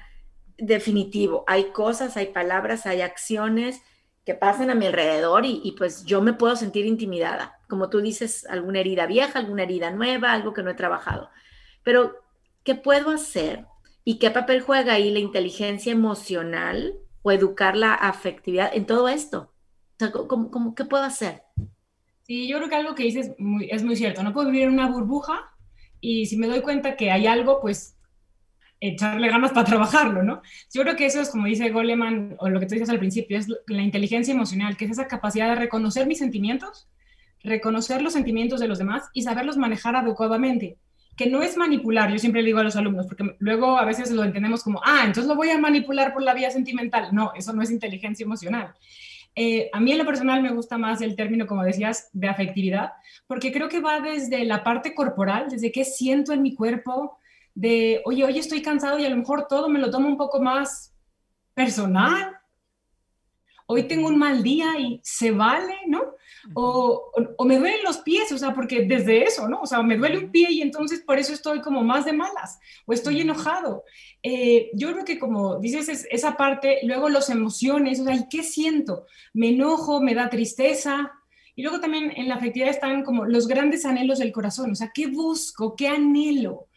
definitivo, 0.55 1.43
hay 1.47 1.71
cosas, 1.71 2.15
hay 2.15 2.27
palabras, 2.27 2.85
hay 2.85 3.01
acciones 3.01 3.81
que 4.23 4.35
pasan 4.35 4.69
a 4.69 4.75
mi 4.75 4.85
alrededor 4.85 5.47
y, 5.47 5.61
y, 5.63 5.71
pues 5.71 6.05
yo 6.05 6.21
me 6.21 6.33
puedo 6.33 6.55
sentir 6.55 6.85
intimidada. 6.85 7.59
Como 7.67 7.89
tú 7.89 8.01
dices, 8.01 8.45
alguna 8.45 8.81
herida 8.81 9.07
vieja, 9.07 9.39
alguna 9.39 9.63
herida 9.63 9.89
nueva, 9.89 10.31
algo 10.31 10.53
que 10.53 10.61
no 10.61 10.69
he 10.69 10.75
trabajado. 10.75 11.31
Pero, 11.81 12.21
¿qué 12.63 12.75
puedo 12.75 13.09
hacer 13.09 13.65
¿Y 14.03 14.17
qué 14.17 14.31
papel 14.31 14.61
juega 14.61 14.93
ahí 14.93 15.11
la 15.11 15.19
inteligencia 15.19 15.91
emocional 15.91 16.95
o 17.21 17.31
educar 17.31 17.75
la 17.75 17.93
afectividad 17.93 18.71
en 18.73 18.85
todo 18.85 19.07
esto? 19.09 19.51
¿cómo, 20.09 20.73
qué 20.73 20.85
puedo 20.85 21.03
hacer? 21.03 21.43
Sí, 22.23 22.47
yo 22.47 22.57
creo 22.57 22.69
que 22.69 22.75
algo 22.75 22.95
que 22.95 23.03
dices 23.03 23.31
muy, 23.37 23.69
es 23.69 23.83
muy 23.83 23.95
cierto. 23.95 24.23
No 24.23 24.33
puedo 24.33 24.47
vivir 24.47 24.63
en 24.63 24.73
una 24.73 24.89
burbuja 24.89 25.51
y 25.99 26.25
si 26.25 26.37
me 26.37 26.47
doy 26.47 26.61
cuenta 26.61 26.95
que 26.95 27.11
hay 27.11 27.27
algo, 27.27 27.61
pues 27.61 27.97
echarle 28.79 29.29
ganas 29.29 29.51
para 29.51 29.65
trabajarlo, 29.67 30.23
¿no? 30.23 30.41
Yo 30.73 30.81
creo 30.81 30.95
que 30.95 31.05
eso 31.05 31.21
es, 31.21 31.29
como 31.29 31.45
dice 31.45 31.69
Goleman, 31.69 32.35
o 32.39 32.49
lo 32.49 32.59
que 32.59 32.65
tú 32.65 32.73
dices 32.73 32.89
al 32.89 32.99
principio, 32.99 33.37
es 33.37 33.47
la 33.67 33.83
inteligencia 33.83 34.33
emocional, 34.33 34.77
que 34.77 34.85
es 34.85 34.91
esa 34.91 35.07
capacidad 35.07 35.49
de 35.49 35.55
reconocer 35.55 36.07
mis 36.07 36.17
sentimientos, 36.17 36.89
reconocer 37.43 38.01
los 38.01 38.13
sentimientos 38.13 38.59
de 38.59 38.67
los 38.67 38.79
demás 38.79 39.09
y 39.13 39.21
saberlos 39.21 39.57
manejar 39.57 39.95
adecuadamente 39.95 40.77
que 41.21 41.29
no 41.29 41.43
es 41.43 41.55
manipular, 41.55 42.11
yo 42.11 42.17
siempre 42.17 42.41
le 42.41 42.47
digo 42.47 42.57
a 42.57 42.63
los 42.63 42.75
alumnos, 42.75 43.05
porque 43.05 43.35
luego 43.37 43.77
a 43.77 43.85
veces 43.85 44.09
lo 44.09 44.23
entendemos 44.23 44.63
como, 44.63 44.81
ah, 44.83 45.01
entonces 45.01 45.27
lo 45.27 45.35
voy 45.35 45.51
a 45.51 45.59
manipular 45.59 46.13
por 46.13 46.23
la 46.23 46.33
vía 46.33 46.49
sentimental. 46.49 47.09
No, 47.11 47.31
eso 47.35 47.53
no 47.53 47.61
es 47.61 47.69
inteligencia 47.69 48.23
emocional. 48.23 48.73
Eh, 49.35 49.69
a 49.71 49.79
mí 49.79 49.91
en 49.91 49.99
lo 49.99 50.05
personal 50.05 50.41
me 50.41 50.51
gusta 50.51 50.79
más 50.79 50.99
el 51.01 51.15
término, 51.15 51.45
como 51.45 51.63
decías, 51.63 52.09
de 52.11 52.27
afectividad, 52.27 52.93
porque 53.27 53.51
creo 53.51 53.69
que 53.69 53.81
va 53.81 53.99
desde 53.99 54.43
la 54.45 54.63
parte 54.63 54.95
corporal, 54.95 55.45
desde 55.47 55.71
qué 55.71 55.85
siento 55.85 56.33
en 56.33 56.41
mi 56.41 56.55
cuerpo, 56.55 57.19
de, 57.53 58.01
oye, 58.05 58.23
hoy 58.23 58.39
estoy 58.39 58.63
cansado 58.63 58.97
y 58.97 59.05
a 59.05 59.09
lo 59.09 59.17
mejor 59.17 59.45
todo 59.47 59.69
me 59.69 59.77
lo 59.77 59.91
tomo 59.91 60.07
un 60.07 60.17
poco 60.17 60.41
más 60.41 60.95
personal. 61.53 62.35
Hoy 63.67 63.83
tengo 63.83 64.07
un 64.07 64.17
mal 64.17 64.41
día 64.41 64.79
y 64.79 64.99
se 65.03 65.29
vale, 65.29 65.75
¿no? 65.85 66.00
O, 66.53 67.11
me 67.45 67.57
duelen 67.57 67.83
los 67.83 67.97
pies, 67.99 68.31
o 68.31 68.37
sea, 68.37 68.53
porque 68.53 68.83
desde 68.83 69.23
eso, 69.23 69.47
¿no? 69.47 69.61
O 69.61 69.65
sea, 69.65 69.81
me 69.81 69.97
duele 69.97 70.17
un 70.17 70.31
pie 70.31 70.51
y 70.51 70.61
entonces 70.61 71.01
por 71.01 71.17
eso 71.17 71.33
estoy 71.33 71.61
como 71.61 71.83
más 71.83 72.05
de 72.05 72.13
malas 72.13 72.59
o 72.85 72.93
estoy 72.93 73.21
enojado. 73.21 73.83
Eh, 74.23 74.69
yo 74.73 74.91
creo 74.91 75.05
que 75.05 75.19
como 75.19 75.59
dices 75.59 76.07
esa 76.09 76.37
parte, 76.37 76.79
luego 76.83 77.09
las 77.09 77.29
emociones, 77.29 77.99
o 77.99 78.05
sea, 78.05 78.15
¿y 78.15 78.27
qué 78.29 78.43
siento? 78.43 79.05
Me 79.33 79.49
enojo, 79.49 80.01
me 80.01 80.15
da 80.15 80.29
tristeza. 80.29 81.11
Y 81.55 81.63
luego 81.63 81.79
también 81.79 82.13
en 82.15 82.29
la 82.29 82.35
afectividad 82.35 82.69
están 82.69 83.03
como 83.03 83.25
los 83.25 83.47
grandes 83.47 83.85
anhelos 83.85 84.19
del 84.19 84.31
corazón, 84.31 84.71
o 84.71 84.75
sea, 84.75 84.91
¿qué 84.93 85.07
busco? 85.07 85.75
¿Qué 85.75 85.87
anhelo? 85.89 86.67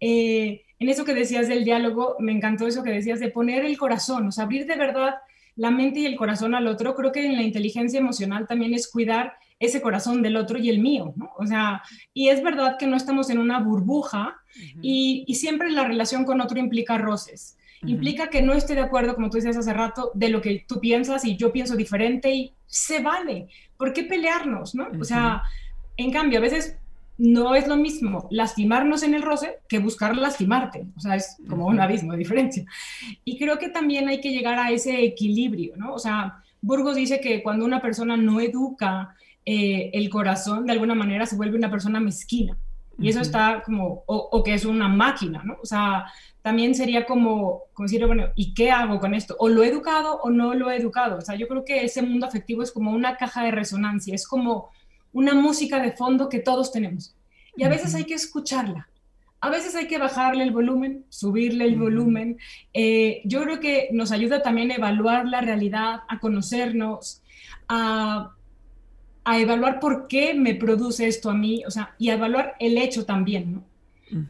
Eh, 0.00 0.62
en 0.78 0.88
eso 0.88 1.04
que 1.04 1.14
decías 1.14 1.46
del 1.46 1.64
diálogo, 1.64 2.16
me 2.18 2.32
encantó 2.32 2.66
eso 2.66 2.82
que 2.82 2.90
decías 2.90 3.20
de 3.20 3.30
poner 3.30 3.64
el 3.64 3.78
corazón, 3.78 4.26
o 4.26 4.32
sea, 4.32 4.44
abrir 4.44 4.66
de 4.66 4.74
verdad 4.74 5.14
la 5.56 5.70
mente 5.70 6.00
y 6.00 6.06
el 6.06 6.16
corazón 6.16 6.54
al 6.54 6.66
otro, 6.66 6.94
creo 6.94 7.12
que 7.12 7.24
en 7.24 7.36
la 7.36 7.42
inteligencia 7.42 8.00
emocional 8.00 8.46
también 8.46 8.74
es 8.74 8.90
cuidar 8.90 9.34
ese 9.58 9.80
corazón 9.80 10.22
del 10.22 10.36
otro 10.36 10.58
y 10.58 10.68
el 10.68 10.80
mío, 10.80 11.12
¿no? 11.16 11.30
O 11.38 11.46
sea, 11.46 11.82
y 12.12 12.28
es 12.28 12.42
verdad 12.42 12.76
que 12.78 12.86
no 12.86 12.96
estamos 12.96 13.30
en 13.30 13.38
una 13.38 13.60
burbuja 13.60 14.36
y, 14.80 15.24
siempre 15.34 15.70
la 15.70 15.84
relación 15.84 16.24
con 16.24 16.40
otro 16.40 16.58
implica 16.58 16.98
roces. 16.98 17.56
Implica 17.84 18.28
que 18.28 18.42
no 18.42 18.52
esté 18.52 18.74
de 18.74 18.80
acuerdo, 18.80 19.14
como 19.14 19.28
tú 19.28 19.36
decías 19.36 19.56
hace 19.56 19.72
rato, 19.72 20.12
de 20.14 20.28
lo 20.28 20.40
que 20.40 20.64
tú 20.68 20.80
piensas 20.80 21.24
y 21.24 21.36
yo 21.36 21.52
pienso 21.52 21.76
diferente 21.76 22.32
y 22.32 22.52
se 22.66 23.00
vale. 23.00 23.48
¿Por 23.76 23.92
qué 23.92 24.04
pelearnos, 24.04 24.74
no? 24.74 24.88
O 25.00 25.04
sea, 25.04 25.42
en 25.96 26.12
cambio, 26.12 26.38
a 26.38 26.42
veces 26.42 26.78
no 27.18 27.54
es 27.54 27.68
lo 27.68 27.76
mismo 27.76 28.26
lastimarnos 28.30 29.02
en 29.02 29.14
el 29.14 29.22
roce 29.22 29.58
que 29.68 29.78
buscar 29.78 30.16
lastimarte. 30.16 30.86
O 30.96 31.00
sea, 31.00 31.16
es 31.16 31.36
como 31.48 31.66
un 31.66 31.80
abismo 31.80 32.12
de 32.12 32.18
diferencia. 32.18 32.64
Y 33.24 33.38
creo 33.38 33.58
que 33.58 33.68
también 33.68 34.08
hay 34.08 34.20
que 34.20 34.32
llegar 34.32 34.58
a 34.58 34.70
ese 34.70 35.04
equilibrio, 35.04 35.76
¿no? 35.76 35.94
O 35.94 35.98
sea, 35.98 36.42
Burgos 36.60 36.96
dice 36.96 37.20
que 37.20 37.42
cuando 37.42 37.64
una 37.64 37.80
persona 37.80 38.16
no 38.16 38.40
educa 38.40 39.14
eh, 39.44 39.90
el 39.92 40.08
corazón, 40.08 40.66
de 40.66 40.72
alguna 40.72 40.94
manera 40.94 41.26
se 41.26 41.36
vuelve 41.36 41.56
una 41.56 41.70
persona 41.70 42.00
mezquina. 42.00 42.56
Y 42.98 43.08
eso 43.08 43.20
está 43.20 43.62
como, 43.64 44.04
o, 44.06 44.42
que 44.44 44.54
es 44.54 44.64
una 44.64 44.86
máquina, 44.86 45.42
¿no? 45.42 45.56
O 45.62 45.66
sea, 45.66 46.04
también 46.42 46.74
sería 46.74 47.04
como, 47.04 47.62
como 47.72 47.88
decir, 47.88 48.06
bueno, 48.06 48.26
¿y 48.36 48.54
qué 48.54 48.70
hago 48.70 49.00
con 49.00 49.14
esto? 49.14 49.34
O 49.38 49.48
lo 49.48 49.64
he 49.64 49.68
educado 49.68 50.20
o 50.22 50.30
no 50.30 50.54
lo 50.54 50.70
he 50.70 50.76
educado. 50.76 51.16
O 51.18 51.20
sea, 51.20 51.34
yo 51.34 51.48
creo 51.48 51.64
que 51.64 51.84
ese 51.84 52.02
mundo 52.02 52.26
afectivo 52.26 52.62
es 52.62 52.70
como 52.70 52.92
una 52.92 53.16
caja 53.16 53.42
de 53.44 53.50
resonancia, 53.50 54.14
es 54.14 54.26
como 54.26 54.70
una 55.12 55.34
música 55.34 55.80
de 55.80 55.92
fondo 55.92 56.28
que 56.28 56.38
todos 56.38 56.72
tenemos. 56.72 57.14
Y 57.56 57.64
a 57.64 57.68
veces 57.68 57.94
hay 57.94 58.04
que 58.04 58.14
escucharla. 58.14 58.88
A 59.40 59.50
veces 59.50 59.74
hay 59.74 59.88
que 59.88 59.98
bajarle 59.98 60.44
el 60.44 60.52
volumen, 60.52 61.04
subirle 61.08 61.64
el 61.64 61.76
volumen. 61.76 62.38
Eh, 62.72 63.22
yo 63.24 63.42
creo 63.42 63.58
que 63.58 63.88
nos 63.92 64.12
ayuda 64.12 64.40
también 64.40 64.70
a 64.70 64.76
evaluar 64.76 65.26
la 65.26 65.40
realidad, 65.40 66.00
a 66.08 66.20
conocernos, 66.20 67.22
a, 67.68 68.36
evaluar 69.26 69.80
por 69.80 70.06
qué 70.06 70.34
me 70.34 70.54
produce 70.54 71.08
esto 71.08 71.28
a 71.28 71.34
mí, 71.34 71.64
o 71.66 71.70
sea, 71.70 71.94
y 71.98 72.10
a 72.10 72.14
evaluar 72.14 72.54
el 72.60 72.78
hecho 72.78 73.04
también, 73.04 73.54
¿no? 73.54 73.64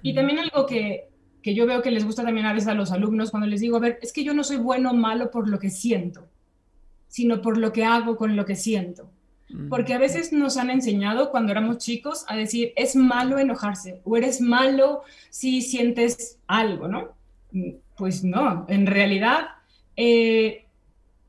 Y 0.03 0.15
también 0.15 0.39
algo 0.39 0.65
que, 0.65 1.09
que 1.43 1.55
yo 1.55 1.67
veo 1.67 1.83
que 1.83 1.91
les 1.91 2.05
gusta 2.05 2.23
también 2.23 2.47
a 2.47 2.53
veces 2.53 2.69
a 2.69 2.75
los 2.75 2.93
alumnos 2.93 3.31
cuando 3.31 3.49
les 3.49 3.61
digo, 3.61 3.77
a 3.77 3.81
ver, 3.81 3.99
es 4.01 4.13
que 4.13 4.23
yo 4.25 4.33
no 4.33 4.45
soy 4.45 4.59
bueno 4.59 4.93
o 4.93 4.95
malo 4.95 5.31
por 5.31 5.49
lo 5.49 5.59
que 5.59 5.71
siento, 5.71 6.29
sino 7.09 7.43
por 7.43 7.59
lo 7.59 7.73
que 7.73 7.85
hago 7.85 8.17
con 8.17 8.37
lo 8.37 8.47
que 8.47 8.55
siento. 8.55 9.11
Porque 9.69 9.93
a 9.93 9.99
veces 9.99 10.33
nos 10.33 10.57
han 10.57 10.71
enseñado 10.71 11.31
cuando 11.31 11.53
éramos 11.53 11.79
chicos 11.79 12.25
a 12.29 12.37
decir, 12.37 12.73
es 12.75 12.97
malo 12.97 13.39
enojarse 13.39 14.01
o 14.05 14.17
eres 14.17 14.41
malo 14.41 15.03
si 15.29 15.61
sientes 15.61 16.39
algo, 16.47 16.89
¿no? 16.89 17.11
Mm, 17.53 17.73
pues 17.97 18.25
no, 18.25 18.65
en 18.69 18.87
realidad, 18.87 19.49
eh, 19.97 20.65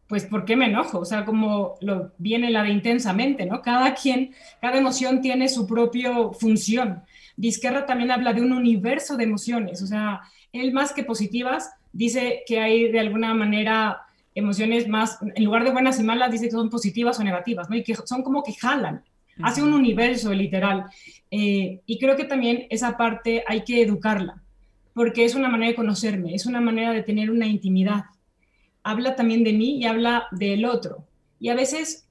pues 0.08 0.26
¿por 0.26 0.46
qué 0.46 0.56
me 0.56 0.68
enojo? 0.68 1.00
O 1.00 1.06
sea, 1.06 1.26
como 1.26 1.76
lo 1.82 2.14
viene 2.18 2.50
la 2.50 2.64
de 2.64 2.70
intensamente, 2.70 3.46
¿no? 3.46 3.62
Cada 3.62 3.94
quien, 3.94 4.34
cada 4.62 4.78
emoción 4.78 5.22
tiene 5.22 5.50
su 5.50 5.68
propia 5.68 6.14
función. 6.40 7.04
Disquerra 7.36 7.86
también 7.86 8.12
habla 8.12 8.34
de 8.34 8.42
un 8.42 8.54
universo 8.54 9.18
de 9.18 9.26
emociones, 9.26 9.82
o 9.82 9.88
sea, 9.88 10.22
él 10.54 10.72
más 10.72 10.94
que 10.94 11.04
positivas, 11.04 11.72
dice 11.92 12.44
que 12.46 12.60
hay 12.60 12.92
de 12.92 13.00
alguna 13.00 13.34
manera 13.34 14.04
emociones 14.36 14.88
más, 14.88 15.20
en 15.36 15.44
lugar 15.44 15.64
de 15.64 15.72
buenas 15.72 16.00
y 16.00 16.04
malas, 16.04 16.32
dice 16.32 16.46
que 16.46 16.52
son 16.52 16.70
positivas 16.70 17.20
o 17.20 17.24
negativas, 17.24 17.70
¿no? 17.70 17.76
Y 17.76 17.84
que 17.84 17.96
son 17.96 18.24
como 18.24 18.44
que 18.44 18.54
jalan, 18.54 19.04
hace 19.42 19.62
un 19.62 19.74
universo 19.74 20.34
literal. 20.34 20.86
Eh, 21.32 21.82
y 21.86 22.00
creo 22.00 22.16
que 22.16 22.26
también 22.26 22.68
esa 22.70 22.98
parte 22.98 23.44
hay 23.48 23.64
que 23.64 23.82
educarla, 23.82 24.42
porque 24.94 25.26
es 25.26 25.36
una 25.36 25.50
manera 25.50 25.70
de 25.72 25.76
conocerme, 25.76 26.36
es 26.36 26.46
una 26.46 26.62
manera 26.62 26.92
de 26.92 27.04
tener 27.04 27.32
una 27.32 27.48
intimidad. 27.48 28.06
Habla 28.84 29.16
también 29.16 29.44
de 29.44 29.54
mí 29.54 29.78
y 29.78 29.86
habla 29.86 30.28
del 30.32 30.66
otro. 30.66 31.06
Y 31.40 31.50
a 31.50 31.56
veces, 31.56 32.08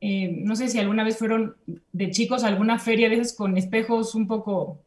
eh, 0.00 0.40
no 0.42 0.56
sé 0.56 0.68
si 0.68 0.78
alguna 0.78 1.04
vez 1.04 1.18
fueron 1.18 1.56
de 1.92 2.10
chicos 2.10 2.44
a 2.44 2.48
alguna 2.48 2.78
feria, 2.78 3.06
a 3.06 3.10
veces 3.10 3.34
con 3.34 3.56
espejos 3.56 4.14
un 4.14 4.26
poco 4.26 4.80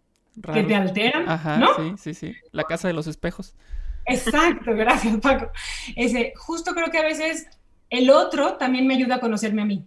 que 0.53 0.63
te 0.63 0.75
alteran, 0.75 1.27
Ajá, 1.27 1.57
¿no? 1.57 1.67
sí, 1.75 1.93
sí, 1.97 2.13
sí. 2.13 2.35
La 2.51 2.63
casa 2.63 2.87
de 2.87 2.93
los 2.93 3.07
espejos. 3.07 3.55
Exacto, 4.07 4.73
gracias 4.75 5.17
Paco. 5.17 5.51
Ese, 5.95 6.33
justo 6.35 6.73
creo 6.73 6.89
que 6.89 6.97
a 6.97 7.03
veces 7.03 7.47
el 7.89 8.09
otro 8.09 8.53
también 8.53 8.87
me 8.87 8.95
ayuda 8.95 9.15
a 9.15 9.19
conocerme 9.19 9.61
a 9.61 9.65
mí. 9.65 9.83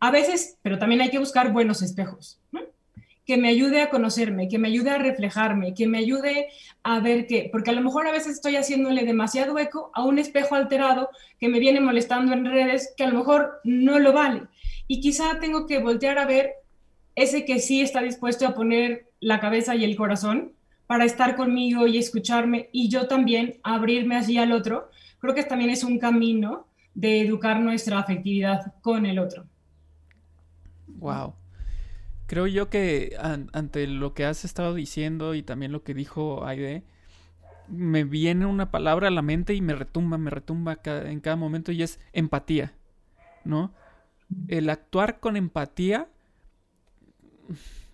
A 0.00 0.10
veces, 0.10 0.58
pero 0.62 0.78
también 0.78 1.00
hay 1.00 1.10
que 1.10 1.18
buscar 1.18 1.52
buenos 1.52 1.82
espejos, 1.82 2.38
que 3.24 3.36
me 3.36 3.48
ayude 3.48 3.80
a 3.80 3.90
conocerme, 3.90 4.48
que 4.48 4.58
me 4.58 4.68
ayude 4.68 4.90
a 4.90 4.98
reflejarme, 4.98 5.72
que 5.72 5.86
me 5.86 5.98
ayude 5.98 6.48
a 6.82 7.00
ver 7.00 7.26
qué, 7.26 7.48
porque 7.50 7.70
a 7.70 7.74
lo 7.74 7.80
mejor 7.80 8.06
a 8.06 8.12
veces 8.12 8.34
estoy 8.34 8.56
haciéndole 8.56 9.04
demasiado 9.04 9.58
eco 9.58 9.90
a 9.94 10.04
un 10.04 10.18
espejo 10.18 10.56
alterado 10.56 11.08
que 11.40 11.48
me 11.48 11.58
viene 11.58 11.80
molestando 11.80 12.32
en 12.32 12.44
redes, 12.44 12.92
que 12.96 13.04
a 13.04 13.08
lo 13.08 13.18
mejor 13.18 13.60
no 13.64 13.98
lo 13.98 14.12
vale. 14.12 14.42
Y 14.88 15.00
quizá 15.00 15.38
tengo 15.40 15.66
que 15.66 15.78
voltear 15.78 16.18
a 16.18 16.26
ver 16.26 16.54
ese 17.14 17.44
que 17.44 17.60
sí 17.60 17.80
está 17.80 18.02
dispuesto 18.02 18.46
a 18.46 18.54
poner 18.54 19.06
la 19.20 19.40
cabeza 19.40 19.74
y 19.74 19.84
el 19.84 19.96
corazón 19.96 20.52
para 20.94 21.06
estar 21.06 21.34
conmigo 21.34 21.88
y 21.88 21.98
escucharme 21.98 22.68
y 22.70 22.88
yo 22.88 23.08
también 23.08 23.58
abrirme 23.64 24.14
así 24.14 24.38
al 24.38 24.52
otro, 24.52 24.90
creo 25.18 25.34
que 25.34 25.42
también 25.42 25.70
es 25.70 25.82
un 25.82 25.98
camino 25.98 26.68
de 26.94 27.20
educar 27.20 27.58
nuestra 27.58 27.98
afectividad 27.98 28.74
con 28.80 29.04
el 29.04 29.18
otro. 29.18 29.44
Wow. 30.86 31.34
Creo 32.26 32.46
yo 32.46 32.70
que 32.70 33.16
ante 33.18 33.88
lo 33.88 34.14
que 34.14 34.24
has 34.24 34.44
estado 34.44 34.72
diciendo 34.72 35.34
y 35.34 35.42
también 35.42 35.72
lo 35.72 35.82
que 35.82 35.94
dijo 35.94 36.46
Aide, 36.46 36.84
me 37.66 38.04
viene 38.04 38.46
una 38.46 38.70
palabra 38.70 39.08
a 39.08 39.10
la 39.10 39.22
mente 39.22 39.52
y 39.52 39.62
me 39.62 39.74
retumba, 39.74 40.16
me 40.16 40.30
retumba 40.30 40.78
en 40.84 41.18
cada 41.18 41.34
momento 41.34 41.72
y 41.72 41.82
es 41.82 41.98
empatía, 42.12 42.72
¿no? 43.44 43.74
El 44.46 44.70
actuar 44.70 45.18
con 45.18 45.36
empatía 45.36 46.06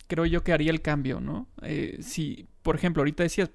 creo 0.06 0.26
yo 0.26 0.44
que 0.44 0.52
haría 0.52 0.70
el 0.70 0.82
cambio, 0.82 1.18
¿no? 1.18 1.48
Eh, 1.62 1.96
si, 2.02 2.49
por 2.62 2.76
ejemplo, 2.76 3.00
ahorita 3.00 3.22
decías, 3.22 3.50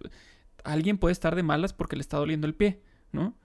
alguien 0.63 0.97
puede 0.97 1.13
estar 1.13 1.35
de 1.35 1.43
malas 1.43 1.73
porque 1.73 1.95
le 1.95 2.01
está 2.01 2.17
doliendo 2.17 2.47
el 2.47 2.55
pie, 2.55 2.81
¿no? 3.11 3.37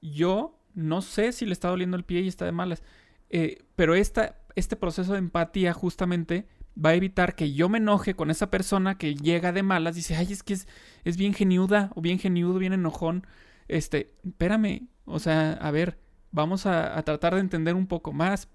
Yo 0.00 0.58
no 0.74 1.02
sé 1.02 1.32
si 1.32 1.46
le 1.46 1.52
está 1.52 1.68
doliendo 1.68 1.96
el 1.96 2.04
pie 2.04 2.20
y 2.20 2.28
está 2.28 2.44
de 2.44 2.52
malas, 2.52 2.82
eh, 3.30 3.64
pero 3.76 3.94
esta, 3.94 4.38
este 4.54 4.76
proceso 4.76 5.12
de 5.12 5.18
empatía 5.18 5.72
justamente 5.72 6.46
va 6.82 6.90
a 6.90 6.94
evitar 6.94 7.34
que 7.34 7.52
yo 7.52 7.68
me 7.68 7.78
enoje 7.78 8.14
con 8.14 8.30
esa 8.30 8.50
persona 8.50 8.96
que 8.96 9.14
llega 9.14 9.52
de 9.52 9.62
malas, 9.62 9.96
dice, 9.96 10.14
ay, 10.14 10.32
es 10.32 10.42
que 10.42 10.54
es, 10.54 10.68
es 11.04 11.16
bien 11.16 11.34
geniuda 11.34 11.90
o 11.96 12.00
bien 12.00 12.18
geniudo, 12.18 12.58
bien 12.58 12.72
enojón. 12.72 13.26
Este, 13.66 14.14
espérame, 14.24 14.88
o 15.04 15.18
sea, 15.18 15.52
a 15.54 15.70
ver, 15.72 15.98
vamos 16.30 16.66
a, 16.66 16.96
a 16.96 17.02
tratar 17.02 17.34
de 17.34 17.40
entender 17.40 17.74
un 17.74 17.88
poco 17.88 18.12
más, 18.12 18.48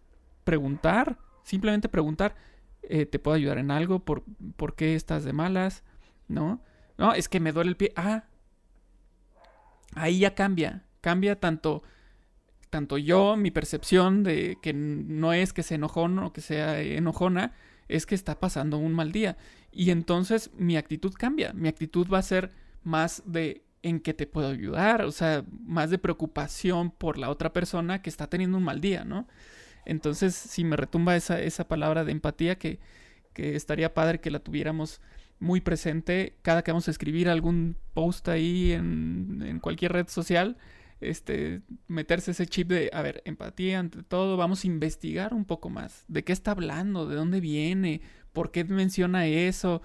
preguntar, 0.46 1.20
simplemente 1.44 1.90
preguntar 1.90 2.36
eh, 2.84 3.06
te 3.06 3.18
puedo 3.18 3.36
ayudar 3.36 3.58
en 3.58 3.72
algo, 3.72 4.00
¿Por, 4.00 4.24
¿Por, 4.58 4.76
qué 4.76 4.96
estás 4.96 5.24
de 5.24 5.32
malas? 5.32 5.84
¿No? 6.28 6.62
No, 6.98 7.14
es 7.14 7.30
que 7.30 7.40
me 7.40 7.52
duele 7.52 7.72
el 7.72 7.78
pie. 7.78 7.94
Ah, 7.96 8.26
ahí 9.96 10.20
ya 10.20 10.36
cambia. 10.36 10.84
Cambia 11.02 11.40
tanto, 11.40 11.84
tanto 12.70 12.98
yo, 12.98 13.36
mi 13.36 13.52
percepción 13.52 14.24
de 14.24 14.58
que 14.62 14.74
no 14.74 15.34
es 15.34 15.54
que 15.54 15.64
sea 15.64 15.76
enojón 15.76 16.20
o 16.20 16.34
que 16.34 16.42
sea 16.42 16.80
enojona, 16.82 17.54
es 17.88 18.06
que 18.06 18.16
está 18.16 18.40
pasando 18.40 18.78
un 18.78 18.94
mal 18.94 19.12
día. 19.12 19.38
Y 19.72 19.92
entonces 19.92 20.52
mi 20.58 20.78
actitud 20.78 21.14
cambia. 21.14 21.54
Mi 21.54 21.68
actitud 21.68 22.08
va 22.12 22.20
a 22.20 22.24
ser 22.24 22.52
más 22.84 23.24
de 23.26 23.64
en 23.82 24.00
que 24.00 24.14
te 24.14 24.26
puedo 24.28 24.48
ayudar, 24.48 25.02
o 25.04 25.12
sea, 25.12 25.44
más 25.66 25.90
de 25.90 25.98
preocupación 25.98 26.90
por 26.90 27.18
la 27.18 27.30
otra 27.30 27.52
persona 27.52 28.02
que 28.02 28.10
está 28.10 28.28
teniendo 28.28 28.58
un 28.58 28.64
mal 28.64 28.80
día, 28.80 29.04
¿no? 29.04 29.28
Entonces, 29.86 30.34
si 30.34 30.64
me 30.64 30.78
retumba 30.78 31.18
esa, 31.18 31.42
esa 31.42 31.68
palabra 31.68 32.06
de 32.06 32.14
empatía, 32.14 32.58
que, 32.58 32.80
que 33.34 33.56
estaría 33.58 33.94
padre 33.94 34.22
que 34.22 34.32
la 34.32 34.40
tuviéramos 34.40 35.02
muy 35.44 35.62
presente. 35.62 36.38
Cada 36.42 36.64
que 36.64 36.72
vamos 36.72 36.88
a 36.88 36.92
escribir 36.92 37.30
algún 37.30 37.76
post 37.94 38.28
ahí 38.30 38.72
en, 38.72 39.60
cualquier 39.62 39.94
red 39.94 40.08
social, 40.08 40.58
este, 41.02 41.62
meterse 41.88 42.32
ese 42.32 42.48
chip 42.48 42.70
de, 42.70 42.90
a 42.94 43.02
ver, 43.02 43.22
empatía 43.26 43.80
ante 43.80 44.04
todo, 44.04 44.38
vamos 44.38 44.64
a 44.64 44.68
investigar 44.68 45.34
un 45.34 45.46
poco 45.46 45.70
más, 45.70 46.06
de 46.08 46.24
qué 46.24 46.34
está 46.34 46.52
hablando, 46.52 47.08
de 47.08 47.16
dónde 47.16 47.42
viene, 47.42 48.02
por 48.32 48.52
qué 48.52 48.64
menciona 48.64 49.28
eso, 49.28 49.82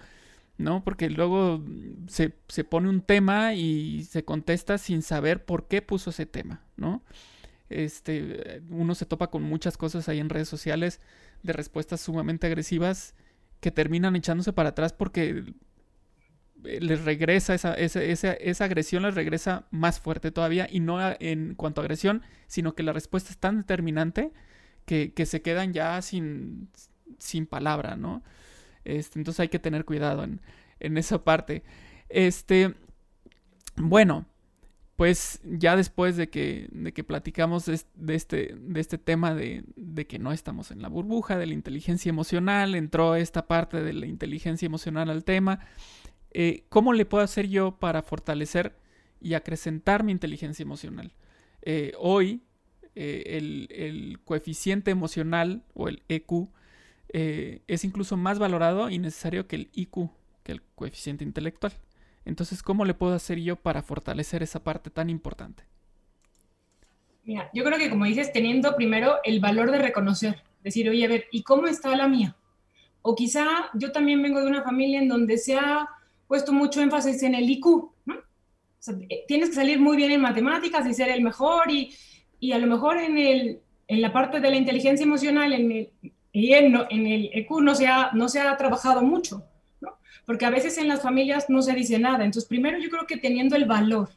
¿no? 0.59 0.85
Porque 0.85 1.11
luego 1.11 1.63
se, 2.07 2.35
se 2.49 2.65
pone 2.65 2.89
un 2.89 3.03
tema 3.03 3.55
y 3.55 4.05
se 4.05 4.25
contesta 4.25 4.79
sin 4.79 5.03
saber 5.03 5.45
por 5.45 5.67
qué 5.67 5.83
puso 5.83 6.11
ese 6.11 6.27
tema, 6.27 6.63
¿no? 6.77 7.03
este, 7.71 8.63
uno 8.71 8.95
se 8.95 9.07
topa 9.07 9.29
con 9.29 9.43
muchas 9.43 9.77
cosas 9.77 10.09
ahí 10.09 10.21
en 10.21 10.31
redes 10.31 10.49
sociales 10.49 11.01
de 11.43 11.53
respuestas 11.53 12.01
sumamente 12.01 12.47
agresivas 12.47 13.15
que 13.61 13.71
terminan 13.71 14.17
echándose 14.17 14.53
para 14.53 14.71
atrás 14.71 14.93
porque 14.93 15.45
les 16.63 17.05
regresa 17.05 17.55
esa, 17.55 17.75
esa, 17.75 18.03
esa, 18.03 18.65
agresión, 18.65 19.03
les 19.05 19.15
regresa 19.15 19.67
más 19.71 20.01
fuerte 20.01 20.31
todavía 20.31 20.67
y 20.71 20.81
no 20.81 20.99
en 21.21 21.55
cuanto 21.55 21.81
a 21.81 21.85
agresión, 21.85 22.23
sino 22.47 22.75
que 22.75 22.83
la 22.83 22.93
respuesta 22.93 23.31
es 23.31 23.39
tan 23.39 23.59
determinante 23.59 24.33
que, 24.85 25.13
que 25.13 25.27
se 25.27 25.43
quedan 25.43 25.73
ya 25.73 26.01
sin, 26.03 26.69
sin 27.19 27.47
palabra, 27.47 27.97
¿no? 27.97 28.23
Este, 28.85 29.19
entonces 29.19 29.41
hay 29.41 29.49
que 29.49 29.59
tener 29.59 29.85
cuidado 29.85 30.25
en, 30.25 30.41
en 30.81 30.99
esa 30.99 31.23
parte. 31.25 31.63
Este, 32.09 32.75
bueno, 33.77 34.27
pues 34.99 35.41
ya 35.45 35.77
después 35.77 36.17
de 36.17 36.29
que, 36.29 36.67
de 36.73 36.93
que 36.93 37.05
platicamos 37.05 37.67
de, 37.67 38.15
este, 38.17 38.57
de 38.59 38.81
este 38.81 38.99
tema 38.99 39.33
de, 39.33 39.63
que 40.09 40.19
no 40.19 40.33
estamos 40.33 40.73
en 40.73 40.83
la 40.83 40.89
burbuja, 40.89 41.39
de 41.39 41.47
la 41.47 41.55
inteligencia 41.55 42.11
emocional, 42.11 42.75
entró 42.75 43.15
esta 43.15 43.47
parte 43.47 43.81
de 43.81 43.93
la 43.93 44.07
inteligencia 44.07 44.67
emocional 44.67 45.09
al 45.09 45.23
tema, 45.23 45.61
eh, 46.33 46.65
¿cómo 46.69 46.93
le 46.95 47.05
puedo 47.05 47.23
hacer 47.23 47.47
yo 47.47 47.79
para 47.79 48.03
fortalecer 48.03 48.75
y 49.21 49.35
acrecentar 49.35 50.03
mi 50.03 50.11
inteligencia 50.11 50.65
emocional? 50.65 51.13
Eh, 51.63 51.93
hoy 51.97 52.43
eh, 52.97 53.39
el, 53.69 54.19
coeficiente 54.25 54.91
emocional 54.91 55.63
o 55.75 55.87
el 55.87 56.03
EQ 56.09 56.49
es 57.13 57.85
incluso 57.85 58.17
más 58.17 58.41
valorado 58.41 58.91
y 58.91 58.99
necesario 58.99 59.47
que 59.47 59.55
el 59.55 59.71
IQ, 59.75 60.11
que 60.43 60.51
el 60.51 60.63
coeficiente 60.75 61.23
intelectual. 61.23 61.73
Entonces, 62.29 62.63
¿cómo 62.63 62.85
le 62.85 62.93
puedo 62.93 63.15
hacer 63.15 63.41
yo 63.41 63.57
para 63.57 63.81
fortalecer 63.81 64.43
esa 64.43 64.63
parte 64.63 64.91
tan 64.91 65.09
importante? 65.09 65.65
Mira, 67.25 67.49
yo 67.55 67.65
creo 67.65 67.79
que 67.79 67.89
como 67.89 68.05
dices, 68.05 68.31
teniendo 68.33 68.77
primero 68.77 69.17
el 69.25 69.41
valor 69.41 69.71
de 69.71 69.79
reconocer, 69.79 70.43
decir, 70.63 70.91
oye, 70.91 71.07
a 71.07 71.09
ver, 71.09 71.25
¿y 71.33 71.43
cómo 71.43 71.67
está 71.67 71.97
la 71.97 72.07
mía? 72.07 72.37
O 73.01 73.15
quizá 73.15 73.47
yo 73.73 73.93
también 73.93 74.23
vengo 74.23 74.41
de 74.41 74.47
una 74.47 74.63
familia 74.63 75.01
en 75.01 75.09
donde 75.09 75.39
se 75.39 75.57
ha 75.57 75.89
puesto 76.27 76.53
mucho 76.53 76.83
énfasis 76.83 77.23
en 77.23 77.35
el 77.35 77.49
IQ, 77.49 77.67
eh, 79.09 79.25
tienes 79.27 79.49
que 79.49 79.55
salir 79.55 79.81
muy 79.81 79.97
bien 79.97 80.11
en 80.11 80.21
matemáticas 80.21 80.87
y 80.87 80.93
ser 80.93 81.09
el 81.09 81.23
mejor 81.23 81.71
y, 81.71 81.95
y 82.39 82.53
a 82.53 82.59
lo 82.59 82.67
mejor 82.67 82.99
en, 82.99 83.17
el, 83.17 83.61
en 83.87 84.03
la 84.03 84.13
parte 84.13 84.39
de 84.41 84.51
la 84.51 84.57
inteligencia 84.57 85.05
emocional 85.05 85.55
en 85.55 85.73
el, 85.73 85.91
y 86.33 86.53
en, 86.53 86.77
en 86.91 87.07
el 87.07 87.31
EQ 87.33 87.63
no 87.63 87.75
se, 87.75 87.87
ha, 87.87 88.11
no 88.13 88.29
se 88.29 88.41
ha 88.41 88.55
trabajado 88.59 89.01
mucho 89.01 89.48
porque 90.29 90.45
a 90.45 90.51
veces 90.51 90.77
en 90.77 90.89
las 90.89 91.01
familias 91.01 91.47
no 91.49 91.63
se 91.63 91.73
dice 91.73 91.99
nada. 91.99 92.23
Entonces, 92.23 92.47
primero 92.47 92.77
yo 92.79 92.91
creo 92.91 93.07
que 93.07 93.17
teniendo 93.17 93.57
el 93.57 93.65
valor, 93.65 94.11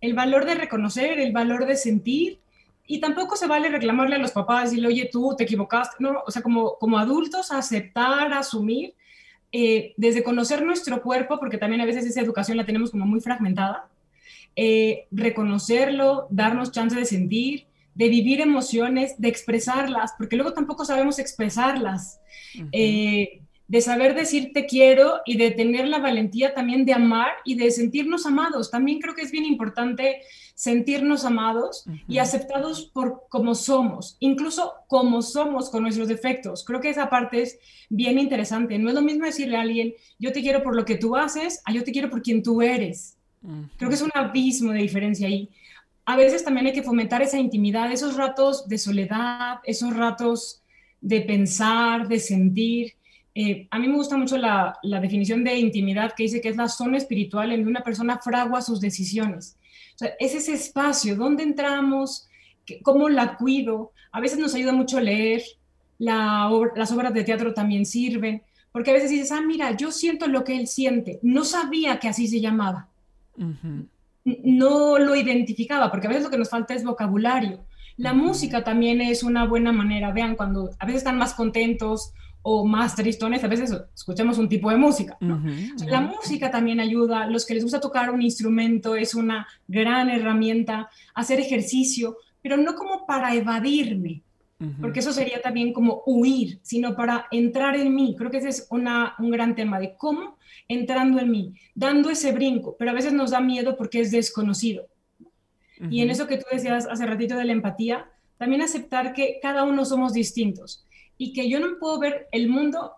el 0.00 0.14
valor 0.14 0.44
de 0.44 0.54
reconocer, 0.54 1.18
el 1.18 1.32
valor 1.32 1.66
de 1.66 1.74
sentir, 1.74 2.38
y 2.86 3.00
tampoco 3.00 3.34
se 3.34 3.48
vale 3.48 3.68
reclamarle 3.68 4.14
a 4.14 4.20
los 4.20 4.30
papás, 4.30 4.70
decirle, 4.70 4.86
oye, 4.86 5.08
tú 5.10 5.34
te 5.36 5.42
equivocaste, 5.42 5.96
no, 5.98 6.22
o 6.24 6.30
sea, 6.30 6.42
como, 6.42 6.76
como 6.78 6.96
adultos, 6.96 7.50
aceptar, 7.50 8.32
asumir, 8.32 8.94
eh, 9.50 9.94
desde 9.96 10.22
conocer 10.22 10.64
nuestro 10.64 11.02
cuerpo, 11.02 11.40
porque 11.40 11.58
también 11.58 11.80
a 11.80 11.86
veces 11.86 12.06
esa 12.06 12.20
educación 12.20 12.56
la 12.56 12.64
tenemos 12.64 12.92
como 12.92 13.04
muy 13.04 13.20
fragmentada, 13.20 13.88
eh, 14.54 15.08
reconocerlo, 15.10 16.28
darnos 16.30 16.70
chance 16.70 16.94
de 16.94 17.04
sentir, 17.04 17.66
de 17.96 18.08
vivir 18.08 18.40
emociones, 18.40 19.20
de 19.20 19.26
expresarlas, 19.26 20.14
porque 20.16 20.36
luego 20.36 20.52
tampoco 20.52 20.84
sabemos 20.84 21.18
expresarlas 21.18 22.20
de 23.68 23.82
saber 23.82 24.14
decir 24.14 24.52
te 24.54 24.64
quiero 24.64 25.20
y 25.26 25.36
de 25.36 25.50
tener 25.50 25.86
la 25.88 25.98
valentía 25.98 26.54
también 26.54 26.86
de 26.86 26.94
amar 26.94 27.32
y 27.44 27.54
de 27.54 27.70
sentirnos 27.70 28.24
amados. 28.24 28.70
También 28.70 28.98
creo 28.98 29.14
que 29.14 29.20
es 29.20 29.30
bien 29.30 29.44
importante 29.44 30.22
sentirnos 30.54 31.24
amados 31.24 31.84
y 32.08 32.18
aceptados 32.18 32.86
por 32.86 33.26
como 33.28 33.54
somos, 33.54 34.16
incluso 34.20 34.72
como 34.88 35.20
somos 35.20 35.68
con 35.68 35.82
nuestros 35.82 36.08
defectos. 36.08 36.64
Creo 36.64 36.80
que 36.80 36.88
esa 36.88 37.10
parte 37.10 37.42
es 37.42 37.58
bien 37.90 38.18
interesante. 38.18 38.78
No 38.78 38.88
es 38.88 38.94
lo 38.94 39.02
mismo 39.02 39.26
decirle 39.26 39.58
a 39.58 39.60
alguien, 39.60 39.94
yo 40.18 40.32
te 40.32 40.40
quiero 40.40 40.62
por 40.62 40.74
lo 40.74 40.86
que 40.86 40.96
tú 40.96 41.14
haces, 41.14 41.62
a 41.66 41.72
yo 41.72 41.84
te 41.84 41.92
quiero 41.92 42.08
por 42.08 42.22
quien 42.22 42.42
tú 42.42 42.62
eres. 42.62 43.16
Creo 43.76 43.88
que 43.88 43.94
es 43.94 44.02
un 44.02 44.10
abismo 44.14 44.72
de 44.72 44.80
diferencia 44.80 45.28
ahí. 45.28 45.48
a 46.06 46.16
veces 46.16 46.42
también 46.42 46.66
hay 46.66 46.72
que 46.72 46.82
fomentar 46.82 47.20
esa 47.20 47.38
intimidad, 47.38 47.92
esos 47.92 48.16
ratos 48.16 48.66
de 48.66 48.78
soledad, 48.78 49.58
esos 49.64 49.94
ratos 49.94 50.62
de 51.02 51.20
pensar, 51.20 52.08
de 52.08 52.18
sentir. 52.18 52.94
Eh, 53.40 53.68
a 53.70 53.78
mí 53.78 53.86
me 53.86 53.94
gusta 53.94 54.16
mucho 54.16 54.36
la, 54.36 54.76
definición 54.82 55.44
de 55.44 55.56
intimidad 55.56 56.12
que 56.12 56.24
dice 56.24 56.40
que 56.40 56.48
es 56.48 56.56
la 56.56 56.66
zona 56.66 56.96
espiritual 56.96 57.52
en 57.52 57.58
donde 57.58 57.70
una 57.70 57.84
persona 57.84 58.18
fragua 58.18 58.62
sus 58.62 58.80
decisiones. 58.80 59.56
O 59.94 59.98
sea, 59.98 60.10
es 60.18 60.34
ese 60.34 60.54
espacio 60.54 61.14
donde 61.14 61.44
entramos, 61.44 62.26
cómo 62.82 63.08
la 63.08 63.36
cuido. 63.36 63.92
A 64.10 64.20
veces 64.20 64.40
nos 64.40 64.56
ayuda 64.56 64.72
mucho 64.72 64.98
leer, 64.98 65.42
las 65.98 66.90
obras 66.90 67.14
de 67.14 67.22
teatro 67.22 67.54
también 67.54 67.86
sirven, 67.86 68.42
porque 68.72 68.90
a 68.90 68.94
veces 68.94 69.10
dices, 69.10 69.30
ah, 69.30 69.40
mira, 69.40 69.70
yo 69.76 69.92
siento 69.92 70.26
lo 70.26 70.42
que 70.42 70.56
él 70.56 70.66
siente. 70.66 71.20
No 71.22 71.44
sabía 71.44 72.00
que 72.00 72.08
así 72.08 72.26
se 72.26 72.40
llamaba 72.40 72.88
no 74.42 74.98
lo 74.98 75.14
identificaba, 75.14 75.90
porque 75.90 76.06
a 76.06 76.10
veces 76.10 76.24
lo 76.24 76.30
que 76.30 76.38
nos 76.38 76.50
falta 76.50 76.74
es 76.74 76.84
vocabulario. 76.84 77.60
La 77.96 78.12
música 78.12 78.62
también 78.62 79.00
es 79.00 79.22
una 79.22 79.46
buena 79.46 79.72
manera, 79.72 80.12
vean, 80.12 80.36
cuando 80.36 80.70
a 80.78 80.86
veces 80.86 80.98
están 80.98 81.18
más 81.18 81.34
contentos 81.34 82.12
o 82.42 82.64
más 82.64 82.94
tristones, 82.94 83.42
a 83.44 83.48
veces 83.48 83.74
escuchamos 83.94 84.38
un 84.38 84.48
tipo 84.48 84.70
de 84.70 84.76
música. 84.76 85.16
La 85.86 86.00
música 86.00 86.50
también 86.50 86.80
ayuda, 86.80 87.26
los 87.26 87.44
que 87.44 87.54
les 87.54 87.62
gusta 87.62 87.80
tocar 87.80 88.10
un 88.10 88.22
instrumento 88.22 88.96
es 88.96 89.14
una 89.14 89.46
gran 89.66 90.08
herramienta, 90.08 90.88
hacer 91.14 91.40
ejercicio, 91.40 92.16
pero 92.42 92.56
no 92.56 92.74
como 92.74 93.06
para 93.06 93.34
evadirme, 93.34 94.22
porque 94.80 95.00
eso 95.00 95.12
sería 95.12 95.40
también 95.40 95.72
como 95.72 96.02
huir, 96.06 96.58
sino 96.62 96.96
para 96.96 97.26
entrar 97.30 97.76
en 97.76 97.94
mí. 97.94 98.14
Creo 98.16 98.30
que 98.30 98.38
ese 98.38 98.48
es 98.48 98.66
una, 98.70 99.14
un 99.18 99.30
gran 99.30 99.54
tema 99.54 99.78
de 99.78 99.94
cómo 99.96 100.38
entrando 100.66 101.20
en 101.20 101.30
mí, 101.30 101.54
dando 101.74 102.10
ese 102.10 102.32
brinco, 102.32 102.76
pero 102.78 102.90
a 102.90 102.94
veces 102.94 103.12
nos 103.12 103.30
da 103.30 103.40
miedo 103.40 103.76
porque 103.76 104.00
es 104.00 104.10
desconocido. 104.10 104.86
Y 105.90 106.02
en 106.02 106.10
eso 106.10 106.26
que 106.26 106.38
tú 106.38 106.44
decías 106.50 106.88
hace 106.90 107.06
ratito 107.06 107.36
de 107.36 107.44
la 107.44 107.52
empatía, 107.52 108.10
también 108.36 108.62
aceptar 108.62 109.12
que 109.12 109.38
cada 109.40 109.62
uno 109.64 109.84
somos 109.84 110.12
distintos 110.12 110.87
y 111.18 111.32
que 111.32 111.48
yo 111.48 111.60
no 111.60 111.78
puedo 111.78 111.98
ver 111.98 112.28
el 112.32 112.48
mundo 112.48 112.92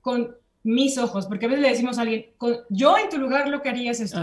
con 0.00 0.36
mis 0.64 0.98
ojos, 0.98 1.26
porque 1.26 1.46
a 1.46 1.48
veces 1.48 1.62
le 1.62 1.70
decimos 1.70 1.98
a 1.98 2.02
alguien, 2.02 2.26
yo 2.68 2.98
en 2.98 3.08
tu 3.08 3.18
lugar 3.18 3.48
lo 3.48 3.62
que 3.62 3.70
haría 3.70 3.92
es 3.92 4.00
esto. 4.00 4.22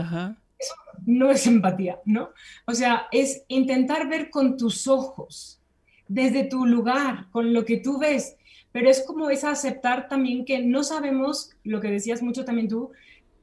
Eso 0.58 0.73
no 1.06 1.32
es 1.32 1.47
empatía, 1.47 1.99
¿no? 2.06 2.32
O 2.65 2.73
sea, 2.73 3.08
es 3.12 3.43
intentar 3.47 4.10
ver 4.10 4.30
con 4.30 4.58
tus 4.58 4.88
ojos, 4.88 5.60
desde 6.08 6.43
tu 6.43 6.65
lugar, 6.65 7.28
con 7.32 7.54
lo 7.54 7.65
que 7.65 7.78
tú 7.78 7.97
ves, 7.97 8.36
pero 8.71 8.89
es 8.89 9.04
como 9.06 9.30
es 9.30 9.43
aceptar 9.43 10.08
también 10.08 10.45
que 10.45 10.60
no 10.60 10.84
sabemos, 10.84 11.52
lo 11.63 11.80
que 11.80 11.89
decías 11.89 12.21
mucho 12.21 12.45
también 12.45 12.67
tú, 12.67 12.91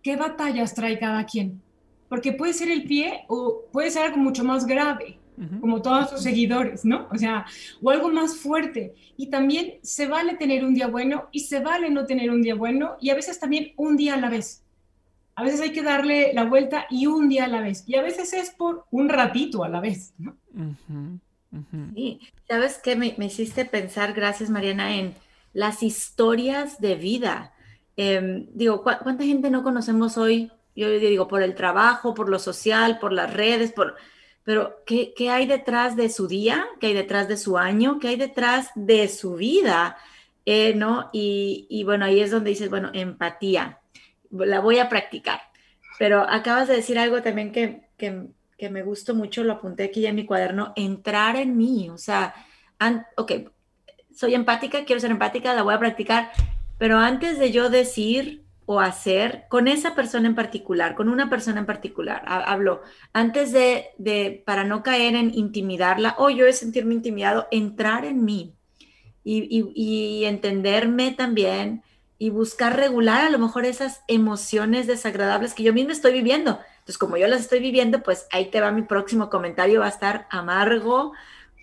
qué 0.02 0.16
batallas 0.16 0.74
trae 0.74 0.98
cada 0.98 1.24
quien, 1.24 1.62
porque 2.09 2.32
puede 2.32 2.52
ser 2.52 2.70
el 2.70 2.85
pie 2.85 3.24
o 3.28 3.64
puede 3.72 3.90
ser 3.90 4.04
algo 4.04 4.18
mucho 4.18 4.44
más 4.44 4.66
grave, 4.66 5.18
como 5.61 5.83
todos 5.83 6.11
sus 6.11 6.22
seguidores, 6.22 6.85
¿no? 6.85 7.09
O 7.11 7.16
sea, 7.16 7.46
o 7.83 7.90
algo 7.90 8.09
más 8.11 8.37
fuerte. 8.37 8.94
Y 9.16 9.29
también 9.29 9.75
se 9.83 10.07
vale 10.07 10.37
tener 10.37 10.64
un 10.64 10.75
día 10.75 10.87
bueno 10.87 11.29
y 11.33 11.40
se 11.40 11.61
vale 11.61 11.90
no 11.90 12.07
tener 12.07 12.31
un 12.31 12.42
día 12.42 12.55
bueno 12.55 12.96
y 13.01 13.11
a 13.11 13.14
veces 13.14 13.38
también 13.38 13.72
un 13.77 13.96
día 13.96 14.14
a 14.14 14.18
la 14.18 14.31
vez. 14.31 14.62
A 15.35 15.42
veces 15.42 15.61
hay 15.61 15.72
que 15.72 15.83
darle 15.83 16.33
la 16.33 16.44
vuelta 16.44 16.87
y 16.88 17.07
un 17.07 17.29
día 17.29 17.44
a 17.44 17.49
la 17.49 17.61
vez. 17.61 17.85
Y 17.87 17.96
a 17.96 18.03
veces 18.03 18.33
es 18.33 18.51
por 18.51 18.87
un 18.90 19.09
ratito 19.09 19.64
a 19.64 19.68
la 19.68 19.81
vez, 19.81 20.14
¿no? 20.18 20.35
Sí, 21.94 22.20
¿sabes 22.49 22.81
qué? 22.83 22.96
Me, 22.96 23.14
hiciste 23.18 23.64
pensar, 23.64 24.12
gracias 24.14 24.51
Mariana, 24.51 24.96
en 24.96 25.14
las 25.53 25.83
historias 25.83 26.81
de 26.81 26.94
vida. 26.94 27.53
Em, 27.96 28.46
digo, 28.53 28.83
¿cuánta 28.83 29.25
gente 29.25 29.51
no 29.51 29.62
conocemos 29.62 30.16
hoy? 30.18 30.51
Yo 30.75 30.90
digo, 30.90 31.29
por 31.29 31.42
el 31.42 31.55
trabajo, 31.55 32.14
por 32.14 32.29
lo 32.29 32.38
social, 32.38 32.99
por 32.99 33.12
las 33.12 33.33
redes, 33.33 33.72
por... 33.72 33.96
Pero, 34.46 34.82
¿qué, 34.87 35.12
¿qué, 35.14 35.28
hay 35.28 35.46
detrás 35.46 35.94
de 35.94 36.09
su 36.09 36.26
día? 36.26 36.66
¿Qué 36.80 36.87
hay 36.87 36.94
detrás 36.94 37.28
de 37.28 37.37
su 37.37 37.59
año? 37.59 37.98
¿Qué 37.98 38.09
hay 38.09 38.16
detrás 38.16 38.70
de 38.74 39.09
su 39.09 39.35
vida? 39.35 39.98
Eh, 40.46 40.74
¿No? 40.74 41.11
Y, 41.12 41.66
y 41.68 41.85
bueno, 41.85 42.06
ahí 42.06 42.20
es 42.20 42.30
donde 42.30 42.48
dices, 42.50 42.70
bueno, 42.70 42.90
empatía. 42.94 43.80
La 44.30 44.61
voy 44.61 44.78
a 44.78 44.88
practicar. 44.88 45.42
Pero 45.98 46.20
acabas 46.26 46.68
de 46.68 46.76
decir 46.76 46.98
algo 46.98 47.20
también 47.20 47.52
que, 47.52 47.90
que 47.98 48.28
que 48.56 48.70
me 48.70 48.82
gustó 48.82 49.14
mucho, 49.14 49.44
lo 49.44 49.54
apunté 49.54 49.85
aquí 49.85 50.00
ya 50.00 50.11
en 50.11 50.16
mi 50.16 50.24
cuaderno, 50.24 50.72
entrar 50.76 51.37
en 51.37 51.56
mí, 51.56 51.90
o 51.90 51.98
sea, 51.98 52.35
ok, 53.16 53.32
soy 54.14 54.35
empática, 54.35 54.85
quiero 54.85 55.00
ser 55.00 55.11
empática, 55.11 55.54
la 55.54 55.62
voy 55.62 55.74
a 55.74 55.78
practicar, 55.78 56.30
pero 56.78 56.98
antes 56.98 57.38
de 57.38 57.52
yo 57.52 57.68
decir 57.68 58.45
o 58.66 58.81
hacer 58.81 59.44
con 59.48 59.68
esa 59.68 59.94
persona 59.94 60.26
en 60.26 60.35
particular, 60.35 60.94
con 60.94 61.09
una 61.09 61.31
persona 61.31 61.61
en 61.61 61.66
particular, 61.66 62.22
hablo, 62.26 62.83
antes 63.12 63.52
de, 63.52 63.87
de, 63.96 64.42
para 64.44 64.64
no 64.64 64.83
caer 64.83 65.14
en 65.14 65.33
intimidarla, 65.35 66.16
o 66.18 66.31
yo 66.31 66.44
de 66.44 66.52
sentirme 66.52 66.94
intimidado, 66.94 67.46
entrar 67.50 68.05
en 68.05 68.24
mí 68.24 68.55
y, 69.24 69.72
y 69.74 70.24
entenderme 70.24 71.12
también 71.12 71.83
y 72.18 72.31
buscar 72.31 72.76
regular 72.76 73.24
a 73.24 73.31
lo 73.31 73.38
mejor 73.38 73.64
esas 73.64 74.02
emociones 74.09 74.87
desagradables 74.87 75.55
que 75.55 75.62
yo 75.62 75.72
misma 75.72 75.92
estoy 75.92 76.12
viviendo 76.12 76.59
entonces, 76.87 76.98
como 76.98 77.16
yo 77.16 77.26
las 77.26 77.40
estoy 77.40 77.59
viviendo, 77.59 78.00
pues 78.00 78.29
ahí 78.31 78.48
te 78.48 78.61
va 78.61 78.70
mi 78.70 78.83
próximo 78.83 79.29
comentario, 79.29 79.81
va 79.81 79.87
a 79.87 79.88
estar 79.88 80.29
amargo 80.31 81.14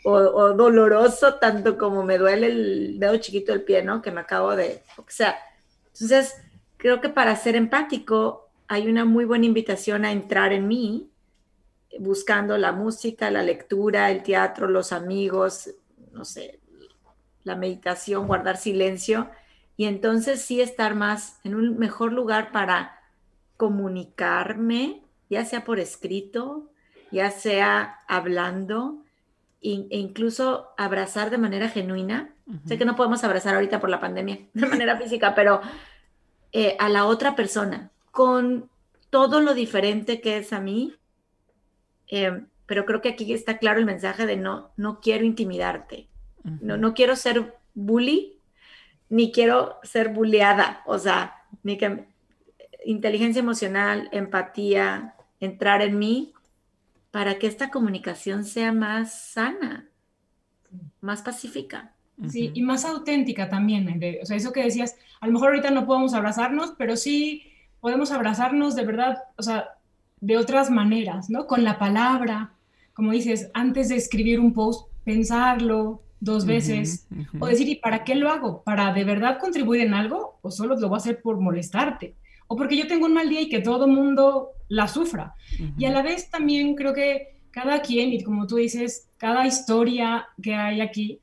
o, 0.04 0.54
doloroso, 0.54 1.36
tanto 1.36 1.78
como 1.78 2.04
me 2.04 2.18
duele 2.18 2.48
el 2.48 3.00
dedo 3.00 3.16
chiquito 3.16 3.54
del 3.54 3.62
pie, 3.62 3.84
¿no? 3.84 4.02
Que 4.02 4.12
me 4.12 4.20
acabo 4.20 4.54
de, 4.58 4.84
o 4.98 5.06
sea, 5.08 5.38
entonces 5.94 6.36
creo 6.84 7.00
que 7.00 7.08
para 7.08 7.34
ser 7.38 7.56
empático 7.56 8.50
hay 8.67 8.89
una 8.89 9.06
muy 9.06 9.24
buena 9.24 9.46
invitación 9.46 10.04
a 10.04 10.12
entrar 10.12 10.52
en 10.52 10.67
mí, 10.67 11.10
buscando 11.98 12.58
la 12.58 12.74
música, 12.74 13.32
la 13.32 13.41
lectura, 13.41 14.12
el 14.12 14.22
teatro, 14.22 14.67
los 14.67 14.91
amigos, 14.91 15.69
no 16.12 16.26
sé, 16.26 16.60
la 17.46 17.56
meditación, 17.56 18.28
guardar 18.28 18.58
silencio 18.58 19.30
y 19.78 19.86
entonces 19.86 20.41
sí 20.41 20.60
estar 20.60 20.93
más 20.93 21.39
en 21.46 21.56
un 21.56 21.78
mejor 21.78 22.12
lugar 22.12 22.52
para 22.52 23.00
comunicarme 23.56 25.04
ya 25.30 25.46
sea 25.46 25.63
por 25.63 25.80
escrito, 25.80 26.69
ya 27.12 27.32
sea 27.32 28.00
hablando, 28.10 29.04
e 29.62 29.88
incluso 29.91 30.72
abrazar 30.78 31.30
de 31.30 31.38
manera 31.38 31.69
genuina. 31.69 32.34
Sé 32.65 32.78
que 32.78 32.84
no 32.84 32.98
podemos 32.98 33.24
abrazar 33.24 33.56
ahorita 33.56 33.80
por 33.80 33.89
la 33.89 34.02
pandemia 34.02 34.39
de 34.54 34.67
manera 34.67 34.98
física, 34.98 35.34
pero 35.34 35.62
eh, 36.54 36.78
a 36.80 36.88
la 36.88 37.06
otra 37.06 37.36
persona, 37.36 37.92
con 38.12 38.70
todo 39.10 39.42
lo 39.42 39.54
diferente 39.54 40.22
que 40.22 40.38
es 40.38 40.54
a 40.54 40.60
mí. 40.60 40.96
Eh, 42.08 42.46
pero 42.66 42.86
creo 42.86 43.02
que 43.02 43.10
aquí 43.10 43.34
está 43.34 43.58
claro 43.58 43.80
el 43.80 43.86
mensaje 43.86 44.26
de 44.26 44.38
no, 44.38 44.72
no 44.78 45.02
quiero 45.02 45.26
intimidarte, 45.26 46.08
no, 46.44 46.78
no 46.78 46.94
quiero 46.94 47.16
ser 47.16 47.58
bully, 47.74 48.39
ni 49.10 49.32
quiero 49.32 49.80
ser 49.84 50.10
bulleada, 50.10 50.82
o 50.86 50.98
sea, 50.98 51.44
ni 51.62 51.78
que 51.78 52.08
inteligencia 52.86 53.42
emocional, 53.42 54.10
empatía, 54.12 55.16
entrar 55.39 55.82
en 55.82 56.00
mí 56.00 56.34
para 57.12 57.38
que 57.38 57.48
esta 57.48 57.70
comunicación 57.70 58.44
sea 58.44 58.72
más 58.72 59.13
sana, 59.32 59.89
más 61.00 61.22
pacífica. 61.22 61.92
Sí, 62.30 62.52
y 62.54 62.62
más 62.62 62.86
auténtica 62.86 63.49
también. 63.49 64.02
o 64.21 64.26
sea, 64.26 64.38
eso 64.38 64.54
que 64.54 64.63
decías, 64.63 64.95
a 65.19 65.28
lo 65.28 65.34
mejor 65.34 65.49
ahorita 65.49 65.71
no 65.71 65.86
podemos 65.86 66.13
abrazarnos, 66.13 66.73
pero 66.78 66.95
sí 66.95 67.43
podemos 67.82 68.12
abrazarnos 68.12 68.76
de 68.76 68.86
verdad, 68.86 69.23
o 69.38 69.43
sea, 69.43 69.69
de 70.21 70.38
otras 70.38 70.69
maneras, 70.69 71.30
¿no? 71.30 71.47
Con 71.47 71.63
la 71.63 71.80
palabra, 71.80 72.54
como 72.93 73.12
dices, 73.12 73.49
antes 73.54 73.89
de 73.89 73.95
escribir 73.95 74.39
un 74.39 74.54
post, 74.54 74.88
pensarlo 75.04 76.02
dos 76.19 76.45
veces, 76.45 77.08
o 77.39 77.47
decir, 77.47 77.67
¿y 77.67 77.76
para 77.76 78.06
qué 78.06 78.15
lo 78.15 78.30
hago? 78.30 78.63
¿Para 78.63 78.93
de 78.93 79.04
verdad 79.04 79.39
contribuir 79.39 79.82
en 79.82 79.93
algo 79.93 80.39
o 80.41 80.52
solo 80.52 80.76
lo 80.76 80.88
voy 80.88 80.95
a 80.95 80.99
hacer 80.99 81.21
por 81.21 81.39
molestarte? 81.39 82.15
o 82.47 82.56
porque 82.56 82.78
yo 82.78 82.88
tengo 82.88 83.06
un 83.06 83.13
mal 83.13 83.30
día 83.30 83.41
y 83.41 83.49
que 83.49 83.62
todo 83.62 83.88
mundo 83.88 84.52
la 84.67 84.88
sufra. 84.88 85.34
Y 85.78 85.86
a 85.86 85.91
la 85.91 86.02
vez 86.02 86.30
también 86.30 86.76
creo 86.76 86.93
que 86.93 87.38
cada 87.52 87.82
quien, 87.82 88.13
y 88.13 88.23
como 88.23 88.47
tú 88.47 88.58
dices, 88.58 89.10
cada 89.17 89.45
historia 89.47 90.28
que 90.41 90.54
hay 90.54 90.82
aquí 90.82 91.19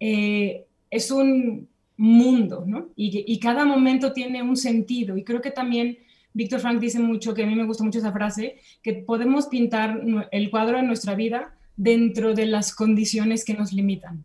eh, 0.00 0.64
es 0.90 1.10
un 1.10 1.68
mundo, 1.96 2.64
¿no? 2.66 2.88
Y, 2.96 3.24
y, 3.26 3.38
cada 3.38 3.64
momento 3.64 4.12
tiene 4.12 4.42
un 4.42 4.56
sentido. 4.56 5.16
Y 5.16 5.24
creo 5.24 5.40
que 5.40 5.50
también 5.50 5.98
Víctor 6.34 6.60
Frank 6.60 6.80
dice 6.80 6.98
mucho, 6.98 7.32
que 7.32 7.44
a 7.44 7.46
mí 7.46 7.54
me 7.54 7.64
gusta 7.64 7.84
mucho 7.84 8.00
esa 8.00 8.12
frase, 8.12 8.58
que 8.82 8.92
podemos 8.94 9.46
pintar 9.46 10.02
el 10.32 10.50
cuadro 10.50 10.76
de 10.78 10.82
nuestra 10.82 11.14
vida 11.14 11.54
dentro 11.76 12.34
de 12.34 12.46
las 12.46 12.74
condiciones 12.74 13.44
que 13.44 13.54
nos 13.54 13.72
limitan. 13.72 14.24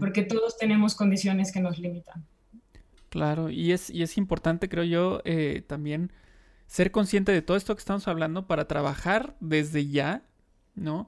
Porque 0.00 0.22
todos 0.22 0.58
tenemos 0.58 0.96
condiciones 0.96 1.52
que 1.52 1.60
nos 1.60 1.78
limitan. 1.78 2.24
Claro, 3.08 3.50
y 3.50 3.70
es, 3.70 3.90
y 3.90 4.02
es 4.02 4.18
importante, 4.18 4.68
creo 4.68 4.82
yo, 4.82 5.20
eh, 5.24 5.62
también 5.64 6.10
ser 6.66 6.90
consciente 6.90 7.30
de 7.30 7.42
todo 7.42 7.56
esto 7.56 7.76
que 7.76 7.80
estamos 7.80 8.08
hablando 8.08 8.48
para 8.48 8.66
trabajar 8.66 9.36
desde 9.38 9.86
ya, 9.86 10.22
¿no? 10.74 11.06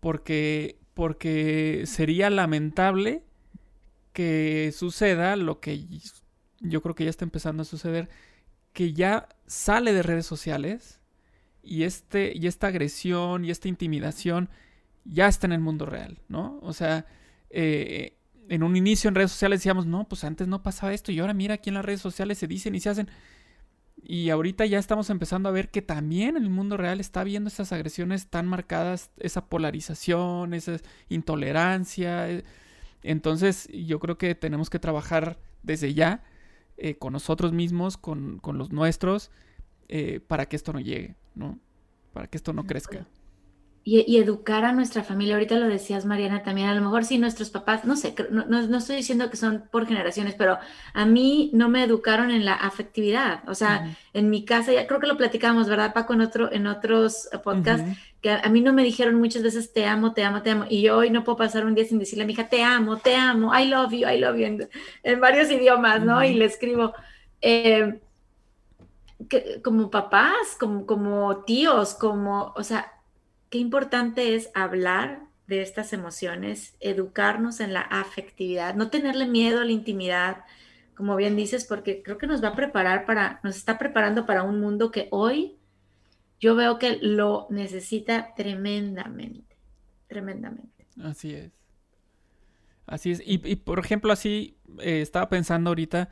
Porque, 0.00 0.78
porque 0.94 1.84
sería 1.86 2.30
lamentable 2.30 3.22
que 4.12 4.72
suceda 4.76 5.36
lo 5.36 5.60
que 5.60 5.86
yo 6.60 6.82
creo 6.82 6.94
que 6.94 7.04
ya 7.04 7.10
está 7.10 7.24
empezando 7.24 7.62
a 7.62 7.66
suceder, 7.66 8.08
que 8.72 8.92
ya 8.92 9.28
sale 9.46 9.92
de 9.92 10.02
redes 10.02 10.26
sociales 10.26 11.00
y, 11.62 11.84
este, 11.84 12.32
y 12.36 12.46
esta 12.46 12.68
agresión 12.68 13.44
y 13.44 13.50
esta 13.50 13.68
intimidación 13.68 14.50
ya 15.04 15.28
está 15.28 15.46
en 15.46 15.52
el 15.52 15.60
mundo 15.60 15.86
real, 15.86 16.20
¿no? 16.28 16.58
O 16.62 16.72
sea, 16.72 17.06
eh, 17.50 18.16
en 18.48 18.62
un 18.62 18.76
inicio 18.76 19.08
en 19.08 19.14
redes 19.14 19.32
sociales 19.32 19.60
decíamos, 19.60 19.86
no, 19.86 20.08
pues 20.08 20.24
antes 20.24 20.48
no 20.48 20.62
pasaba 20.62 20.92
esto 20.92 21.12
y 21.12 21.18
ahora 21.18 21.34
mira 21.34 21.54
aquí 21.54 21.70
en 21.70 21.74
las 21.74 21.84
redes 21.84 22.00
sociales 22.00 22.38
se 22.38 22.46
dicen 22.46 22.74
y 22.74 22.80
se 22.80 22.90
hacen. 22.90 23.08
Y 24.04 24.30
ahorita 24.30 24.66
ya 24.66 24.78
estamos 24.78 25.10
empezando 25.10 25.48
a 25.48 25.52
ver 25.52 25.70
que 25.70 25.80
también 25.80 26.36
el 26.36 26.50
mundo 26.50 26.76
real 26.76 26.98
está 26.98 27.20
habiendo 27.20 27.48
esas 27.48 27.72
agresiones 27.72 28.26
tan 28.26 28.46
marcadas, 28.48 29.10
esa 29.18 29.46
polarización, 29.46 30.54
esa 30.54 30.78
intolerancia. 31.08 32.28
Eh. 32.28 32.44
Entonces 33.04 33.68
yo 33.72 34.00
creo 34.00 34.18
que 34.18 34.34
tenemos 34.34 34.70
que 34.70 34.80
trabajar 34.80 35.38
desde 35.62 35.94
ya 35.94 36.24
eh, 36.78 36.96
con 36.96 37.12
nosotros 37.12 37.52
mismos, 37.52 37.96
con, 37.96 38.38
con 38.38 38.58
los 38.58 38.72
nuestros, 38.72 39.30
eh, 39.88 40.20
para 40.26 40.46
que 40.46 40.56
esto 40.56 40.72
no 40.72 40.80
llegue, 40.80 41.14
¿no? 41.36 41.60
Para 42.12 42.26
que 42.26 42.36
esto 42.36 42.52
no 42.52 42.66
crezca 42.66 43.06
y, 43.84 44.16
educar 44.18 44.64
a 44.64 44.72
nuestra 44.72 45.02
familia. 45.02 45.34
Ahorita 45.34 45.56
lo 45.56 45.66
decías, 45.66 46.04
Mariana, 46.04 46.42
también. 46.42 46.68
A 46.68 46.74
lo 46.74 46.80
mejor 46.80 47.04
sí 47.04 47.18
nuestros 47.18 47.50
papás, 47.50 47.84
no 47.84 47.96
sé, 47.96 48.14
no, 48.30 48.44
no, 48.46 48.78
estoy 48.78 48.96
diciendo 48.96 49.28
que 49.28 49.36
son 49.36 49.64
por 49.70 49.86
generaciones, 49.86 50.34
pero 50.36 50.58
a 50.94 51.04
mí 51.04 51.50
no 51.52 51.68
me 51.68 51.82
educaron 51.82 52.30
en 52.30 52.44
la 52.44 52.54
afectividad. 52.54 53.40
O 53.48 53.54
sea, 53.54 53.96
en 54.12 54.30
mi 54.30 54.44
casa, 54.44 54.72
ya 54.72 54.86
creo 54.86 55.00
que 55.00 55.08
lo 55.08 55.16
platicamos, 55.16 55.68
¿verdad, 55.68 55.92
Paco, 55.92 56.14
en, 56.14 56.20
otro, 56.20 56.52
en 56.52 56.68
otros 56.68 57.28
podcasts? 57.42 57.98
Que 58.20 58.30
a, 58.30 58.48
mí 58.48 58.60
no 58.60 58.72
me 58.72 58.84
dijeron 58.84 59.16
muchas 59.16 59.42
veces 59.42 59.72
te 59.72 59.84
amo, 59.84 60.12
te 60.12 60.22
amo, 60.22 60.42
te 60.42 60.50
amo. 60.50 60.66
Y 60.68 60.82
yo 60.82 60.98
hoy 60.98 61.10
no 61.10 61.24
puedo 61.24 61.38
pasar 61.38 61.66
un 61.66 61.74
día 61.74 61.84
sin 61.84 61.98
decirle 61.98 62.22
a 62.22 62.26
mi 62.26 62.34
hija, 62.34 62.48
te 62.48 62.62
amo, 62.62 62.98
te 62.98 63.16
amo, 63.16 63.52
I 63.58 63.66
love 63.66 63.92
you, 63.92 64.08
I 64.08 64.18
love 64.18 64.36
you, 64.36 64.68
en, 65.02 65.20
varios 65.20 65.50
idiomas, 65.50 66.04
¿no? 66.04 66.22
Y 66.22 66.34
le 66.34 66.44
escribo. 66.44 66.92
Eh, 67.40 68.00
como 69.62 69.88
papás, 69.88 70.56
como, 70.58 70.84
como 70.84 71.44
tíos, 71.44 71.94
como, 71.94 72.52
o 72.56 72.62
sea, 72.64 72.92
qué 73.52 73.58
importante 73.58 74.34
es 74.34 74.50
hablar 74.54 75.26
de 75.46 75.60
estas 75.60 75.92
emociones, 75.92 76.74
educarnos 76.80 77.60
en 77.60 77.74
la 77.74 77.82
afectividad, 77.82 78.74
no 78.74 78.88
tenerle 78.88 79.26
miedo 79.26 79.60
a 79.60 79.66
la 79.66 79.72
intimidad, 79.72 80.38
como 80.94 81.16
bien 81.16 81.36
dices, 81.36 81.66
porque 81.66 82.02
creo 82.02 82.16
que 82.16 82.26
nos 82.26 82.42
va 82.42 82.48
a 82.48 82.56
preparar 82.56 83.04
para, 83.04 83.40
nos 83.44 83.56
está 83.56 83.76
preparando 83.78 84.24
para 84.24 84.42
un 84.42 84.58
mundo 84.58 84.90
que 84.90 85.08
hoy 85.10 85.58
yo 86.40 86.56
veo 86.56 86.78
que 86.78 86.96
lo 87.02 87.46
necesita 87.50 88.32
tremendamente, 88.34 89.58
tremendamente. 90.06 90.86
Así 91.02 91.34
es. 91.34 91.52
Así 92.86 93.10
es. 93.10 93.22
Y, 93.22 93.56
por 93.56 93.78
ejemplo, 93.78 94.14
así 94.14 94.56
eh, 94.80 95.02
estaba 95.02 95.28
pensando 95.28 95.68
ahorita, 95.68 96.08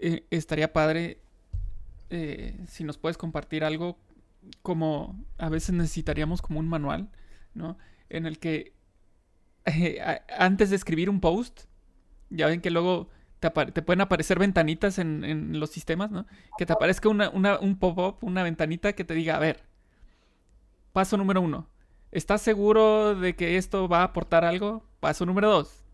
eh, 0.00 0.26
estaría 0.30 0.72
padre 0.72 1.22
eh, 2.10 2.64
si 2.66 2.82
nos 2.82 2.98
puedes 2.98 3.16
compartir 3.16 3.62
algo 3.62 3.96
como 4.62 5.24
a 5.38 5.48
veces 5.48 5.74
necesitaríamos 5.74 6.42
como 6.42 6.60
un 6.60 6.68
manual, 6.68 7.10
¿no? 7.54 7.78
En 8.08 8.26
el 8.26 8.38
que 8.38 8.74
eh, 9.66 10.00
antes 10.36 10.70
de 10.70 10.76
escribir 10.76 11.10
un 11.10 11.20
post, 11.20 11.62
ya 12.30 12.46
ven 12.46 12.60
que 12.60 12.70
luego 12.70 13.08
te, 13.40 13.50
pueden 13.50 14.00
aparecer 14.00 14.38
ventanitas 14.38 14.98
en, 14.98 15.58
los 15.58 15.70
sistemas, 15.70 16.10
¿no? 16.10 16.26
Que 16.56 16.66
te 16.66 16.72
aparezca 16.72 17.08
una, 17.08 17.30
un 17.30 17.78
pop-up, 17.78 18.18
una 18.22 18.42
ventanita 18.42 18.92
que 18.94 19.04
te 19.04 19.14
diga, 19.14 19.36
a 19.36 19.38
ver, 19.38 19.64
paso 20.92 21.16
número 21.16 21.40
uno, 21.40 21.68
¿estás 22.10 22.42
seguro 22.42 23.14
de 23.14 23.36
que 23.36 23.56
esto 23.56 23.88
va 23.88 24.00
a 24.00 24.04
aportar 24.04 24.44
algo? 24.44 24.84
Paso 25.00 25.24
número 25.24 25.50
dos, 25.50 25.84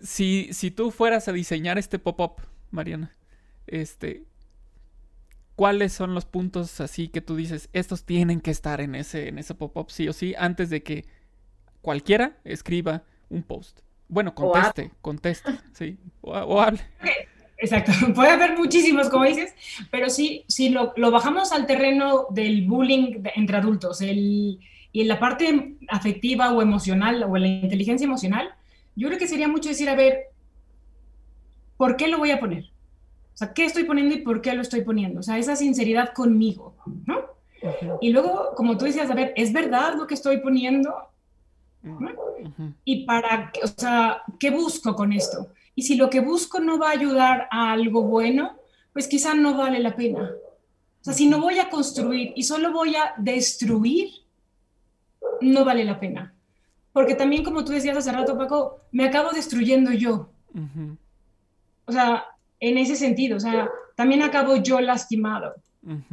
Si, 0.00 0.48
si 0.52 0.70
tú 0.70 0.90
fueras 0.90 1.26
a 1.28 1.32
diseñar 1.32 1.78
este 1.78 1.98
pop-up, 1.98 2.42
Mariana, 2.70 3.12
este, 3.66 4.24
cuáles 5.56 5.92
son 5.92 6.14
los 6.14 6.24
puntos 6.24 6.80
así 6.80 7.08
que 7.08 7.20
tú 7.20 7.36
dices, 7.36 7.68
estos 7.72 8.04
tienen 8.04 8.40
que 8.40 8.50
estar 8.50 8.80
en 8.80 8.94
ese, 8.94 9.28
en 9.28 9.38
ese 9.38 9.54
pop-up 9.54 9.90
sí 9.90 10.08
o 10.08 10.12
sí, 10.12 10.34
antes 10.36 10.70
de 10.70 10.82
que 10.82 11.04
cualquiera 11.80 12.38
escriba 12.44 13.04
un 13.28 13.42
post. 13.42 13.80
Bueno, 14.08 14.34
conteste, 14.34 14.90
conteste, 15.00 15.52
sí, 15.72 15.98
o, 16.20 16.60
hable. 16.60 16.80
Exacto, 17.58 17.92
puede 18.14 18.30
haber 18.30 18.56
muchísimos, 18.56 19.08
como 19.08 19.24
dices, 19.24 19.54
pero 19.90 20.10
sí, 20.10 20.44
si 20.48 20.68
lo, 20.70 20.92
bajamos 20.96 21.52
al 21.52 21.66
terreno 21.66 22.26
del 22.30 22.66
bullying 22.66 23.22
entre 23.34 23.56
adultos 23.56 24.00
el, 24.00 24.60
y 24.92 25.00
en 25.00 25.08
la 25.08 25.18
parte 25.18 25.76
afectiva 25.88 26.52
o 26.52 26.62
emocional 26.62 27.22
o 27.24 27.36
en 27.36 27.42
la 27.42 27.48
inteligencia 27.48 28.04
emocional, 28.04 28.54
yo 28.96 29.08
creo 29.08 29.18
que 29.18 29.26
sería 29.26 29.48
mucho 29.48 29.68
decir, 29.68 29.88
a 29.88 29.96
ver, 29.96 30.28
¿por 31.76 31.96
qué 31.96 32.08
lo 32.08 32.18
voy 32.18 32.30
a 32.30 32.38
poner? 32.38 32.70
O 33.34 33.36
sea, 33.36 33.52
¿qué 33.52 33.64
estoy 33.64 33.84
poniendo 33.84 34.14
y 34.14 34.18
por 34.18 34.40
qué 34.40 34.54
lo 34.54 34.62
estoy 34.62 34.82
poniendo? 34.82 35.20
O 35.20 35.22
sea, 35.22 35.38
esa 35.38 35.56
sinceridad 35.56 36.12
conmigo, 36.12 36.76
¿no? 37.04 37.34
Y 38.00 38.10
luego, 38.10 38.52
como 38.54 38.76
tú 38.76 38.84
decías, 38.84 39.10
a 39.10 39.14
ver, 39.14 39.32
¿es 39.36 39.52
verdad 39.52 39.94
lo 39.96 40.06
que 40.06 40.14
estoy 40.14 40.38
poniendo? 40.38 40.94
Y 42.84 43.04
para, 43.04 43.52
o 43.62 43.66
sea, 43.66 44.22
¿qué 44.38 44.50
busco 44.50 44.94
con 44.94 45.12
esto? 45.12 45.48
Y 45.74 45.82
si 45.82 45.96
lo 45.96 46.08
que 46.10 46.20
busco 46.20 46.60
no 46.60 46.78
va 46.78 46.88
a 46.88 46.92
ayudar 46.92 47.48
a 47.50 47.72
algo 47.72 48.02
bueno, 48.02 48.56
pues 48.92 49.08
quizá 49.08 49.34
no 49.34 49.56
vale 49.56 49.80
la 49.80 49.96
pena. 49.96 50.30
O 51.00 51.04
sea, 51.04 51.12
si 51.12 51.26
no 51.26 51.40
voy 51.40 51.58
a 51.58 51.68
construir 51.70 52.32
y 52.36 52.44
solo 52.44 52.72
voy 52.72 52.94
a 52.94 53.14
destruir, 53.18 54.10
no 55.40 55.64
vale 55.64 55.84
la 55.84 55.98
pena. 55.98 56.32
Porque 56.92 57.16
también, 57.16 57.42
como 57.42 57.64
tú 57.64 57.72
decías 57.72 57.96
hace 57.96 58.12
rato, 58.12 58.38
Paco, 58.38 58.82
me 58.92 59.04
acabo 59.04 59.30
destruyendo 59.32 59.90
yo. 59.90 60.30
O 61.86 61.92
sea, 61.92 62.24
en 62.68 62.78
ese 62.78 62.96
sentido, 62.96 63.36
o 63.36 63.40
sea, 63.40 63.68
también 63.94 64.22
acabo 64.22 64.56
yo 64.56 64.80
lastimado. 64.80 65.54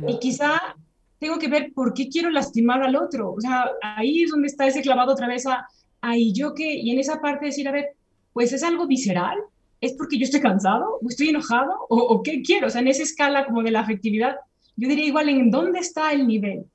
Y 0.05 0.19
quizá 0.19 0.75
tengo 1.17 1.39
que 1.39 1.47
ver 1.47 1.71
por 1.73 1.93
qué 1.93 2.09
quiero 2.09 2.29
lastimar 2.29 2.83
al 2.83 2.97
otro. 2.97 3.31
O 3.31 3.39
sea, 3.39 3.71
ahí 3.81 4.23
es 4.23 4.31
donde 4.31 4.47
está 4.47 4.67
ese 4.67 4.81
clavado 4.81 5.13
otra 5.13 5.27
vez 5.27 5.45
a, 5.47 5.65
ahí 6.01 6.33
yo 6.33 6.53
qué, 6.53 6.73
y 6.73 6.91
en 6.91 6.99
esa 6.99 7.21
parte 7.21 7.45
decir, 7.45 7.69
a 7.69 7.71
ver, 7.71 7.91
pues 8.33 8.51
es 8.51 8.63
algo 8.63 8.85
visceral, 8.85 9.37
es 9.79 9.93
porque 9.93 10.17
yo 10.17 10.25
estoy 10.25 10.41
cansado 10.41 10.99
o 11.01 11.07
estoy 11.07 11.29
enojado 11.29 11.71
o, 11.87 11.97
o 11.97 12.21
qué 12.21 12.41
quiero. 12.41 12.67
O 12.67 12.69
sea, 12.69 12.81
en 12.81 12.89
esa 12.89 13.03
escala 13.03 13.45
como 13.45 13.63
de 13.63 13.71
la 13.71 13.79
afectividad, 13.79 14.35
yo 14.75 14.89
diría 14.89 15.05
igual 15.05 15.29
en 15.29 15.51
dónde 15.51 15.79
está 15.79 16.11
el 16.11 16.27
nivel, 16.27 16.65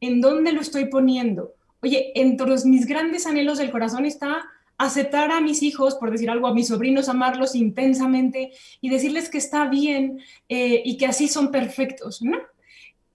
en 0.00 0.20
dónde 0.20 0.52
lo 0.52 0.60
estoy 0.60 0.84
poniendo. 0.84 1.54
Oye, 1.82 2.12
entre 2.14 2.54
mis 2.66 2.86
grandes 2.86 3.26
anhelos 3.26 3.58
del 3.58 3.72
corazón 3.72 4.06
está 4.06 4.44
aceptar 4.78 5.32
a 5.32 5.40
mis 5.40 5.62
hijos, 5.62 5.96
por 5.96 6.10
decir 6.10 6.30
algo, 6.30 6.46
a 6.46 6.54
mis 6.54 6.68
sobrinos, 6.68 7.08
amarlos 7.08 7.54
intensamente 7.54 8.52
y 8.80 8.88
decirles 8.88 9.28
que 9.28 9.38
está 9.38 9.68
bien 9.68 10.20
eh, 10.48 10.82
y 10.84 10.96
que 10.96 11.06
así 11.06 11.28
son 11.28 11.50
perfectos, 11.50 12.22
¿no? 12.22 12.38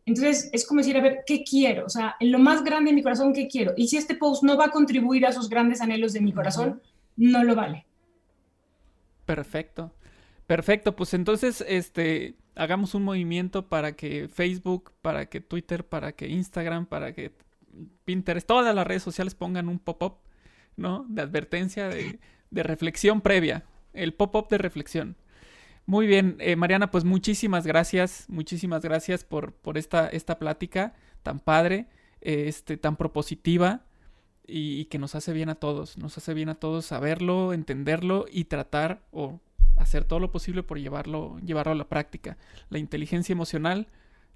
Entonces, 0.06 0.49
es 0.52 0.67
como 0.67 0.82
decir, 0.82 0.97
a 0.97 1.02
ver, 1.02 1.23
¿qué 1.26 1.45
quiero? 1.45 1.86
O 1.86 1.89
sea, 1.89 2.17
en 2.19 2.34
lo 2.34 2.38
más 2.38 2.65
grande 2.65 2.91
de 2.91 2.95
mi 2.95 3.02
corazón, 3.02 3.34
¿qué 3.34 3.47
quiero? 3.47 3.73
Y 3.78 3.88
si 3.88 3.95
este 3.95 4.15
post 4.15 4.43
no 4.43 4.58
va 4.58 4.65
a 4.65 4.71
contribuir 4.71 5.26
a 5.26 5.30
esos 5.30 5.49
grandes 5.49 5.80
anhelos 5.80 6.12
de 6.12 6.19
mi 6.19 6.34
corazón, 6.34 6.82
no 7.15 7.43
lo 7.45 7.56
vale. 7.56 7.86
Perfecto. 9.26 9.93
Perfecto, 10.45 10.97
pues 10.97 11.13
entonces, 11.13 11.63
este, 11.65 12.36
hagamos 12.56 12.93
un 12.95 13.04
movimiento 13.04 13.69
para 13.69 13.95
que 13.95 14.28
Facebook, 14.28 14.91
para 15.02 15.28
que 15.28 15.39
Twitter, 15.39 15.86
para 15.88 16.12
que 16.12 16.28
Instagram, 16.28 16.86
para 16.86 17.13
que 17.13 17.32
Pinterest, 18.04 18.45
todas 18.45 18.76
las 18.76 18.86
redes 18.86 19.04
sociales 19.04 19.36
pongan 19.36 19.69
un 19.69 19.80
pop-up 19.80 20.17
¿no? 20.78 21.06
De 21.10 21.22
advertencia, 21.22 21.88
de, 21.88 22.20
reflexión 22.52 23.22
previa, 23.22 23.66
el 23.94 24.14
pop-up 24.14 24.48
de 24.50 24.58
reflexión. 24.58 25.16
Muy 25.86 26.08
bien, 26.08 26.38
eh, 26.40 26.56
Mariana, 26.56 26.92
pues 26.92 27.04
muchísimas 27.04 27.68
gracias, 27.68 28.26
muchísimas 28.30 28.84
gracias 28.84 29.24
por, 29.24 29.54
por 29.54 29.78
esta, 29.78 30.08
esta 30.08 30.40
plática 30.40 30.94
tan 31.24 31.40
padre, 31.40 31.88
este, 32.22 32.78
tan 32.78 32.96
propositiva 32.96 33.86
y, 34.46 34.86
que 34.86 35.00
nos 35.00 35.16
hace 35.16 35.34
bien 35.34 35.50
a 35.50 35.56
todos, 35.56 35.98
nos 35.98 36.18
hace 36.18 36.34
bien 36.34 36.50
a 36.50 36.56
todos 36.56 36.86
saberlo, 36.86 37.54
entenderlo 37.54 38.26
y 38.32 38.46
tratar 38.46 39.02
o 39.12 39.40
hacer 39.78 40.06
todo 40.06 40.20
lo 40.20 40.32
posible 40.32 40.64
por 40.64 40.80
llevarlo, 40.80 41.40
llevarlo 41.40 41.72
a 41.72 41.76
la 41.76 41.90
práctica. 41.90 42.38
La 42.70 42.80
inteligencia 42.80 43.34
emocional 43.34 43.88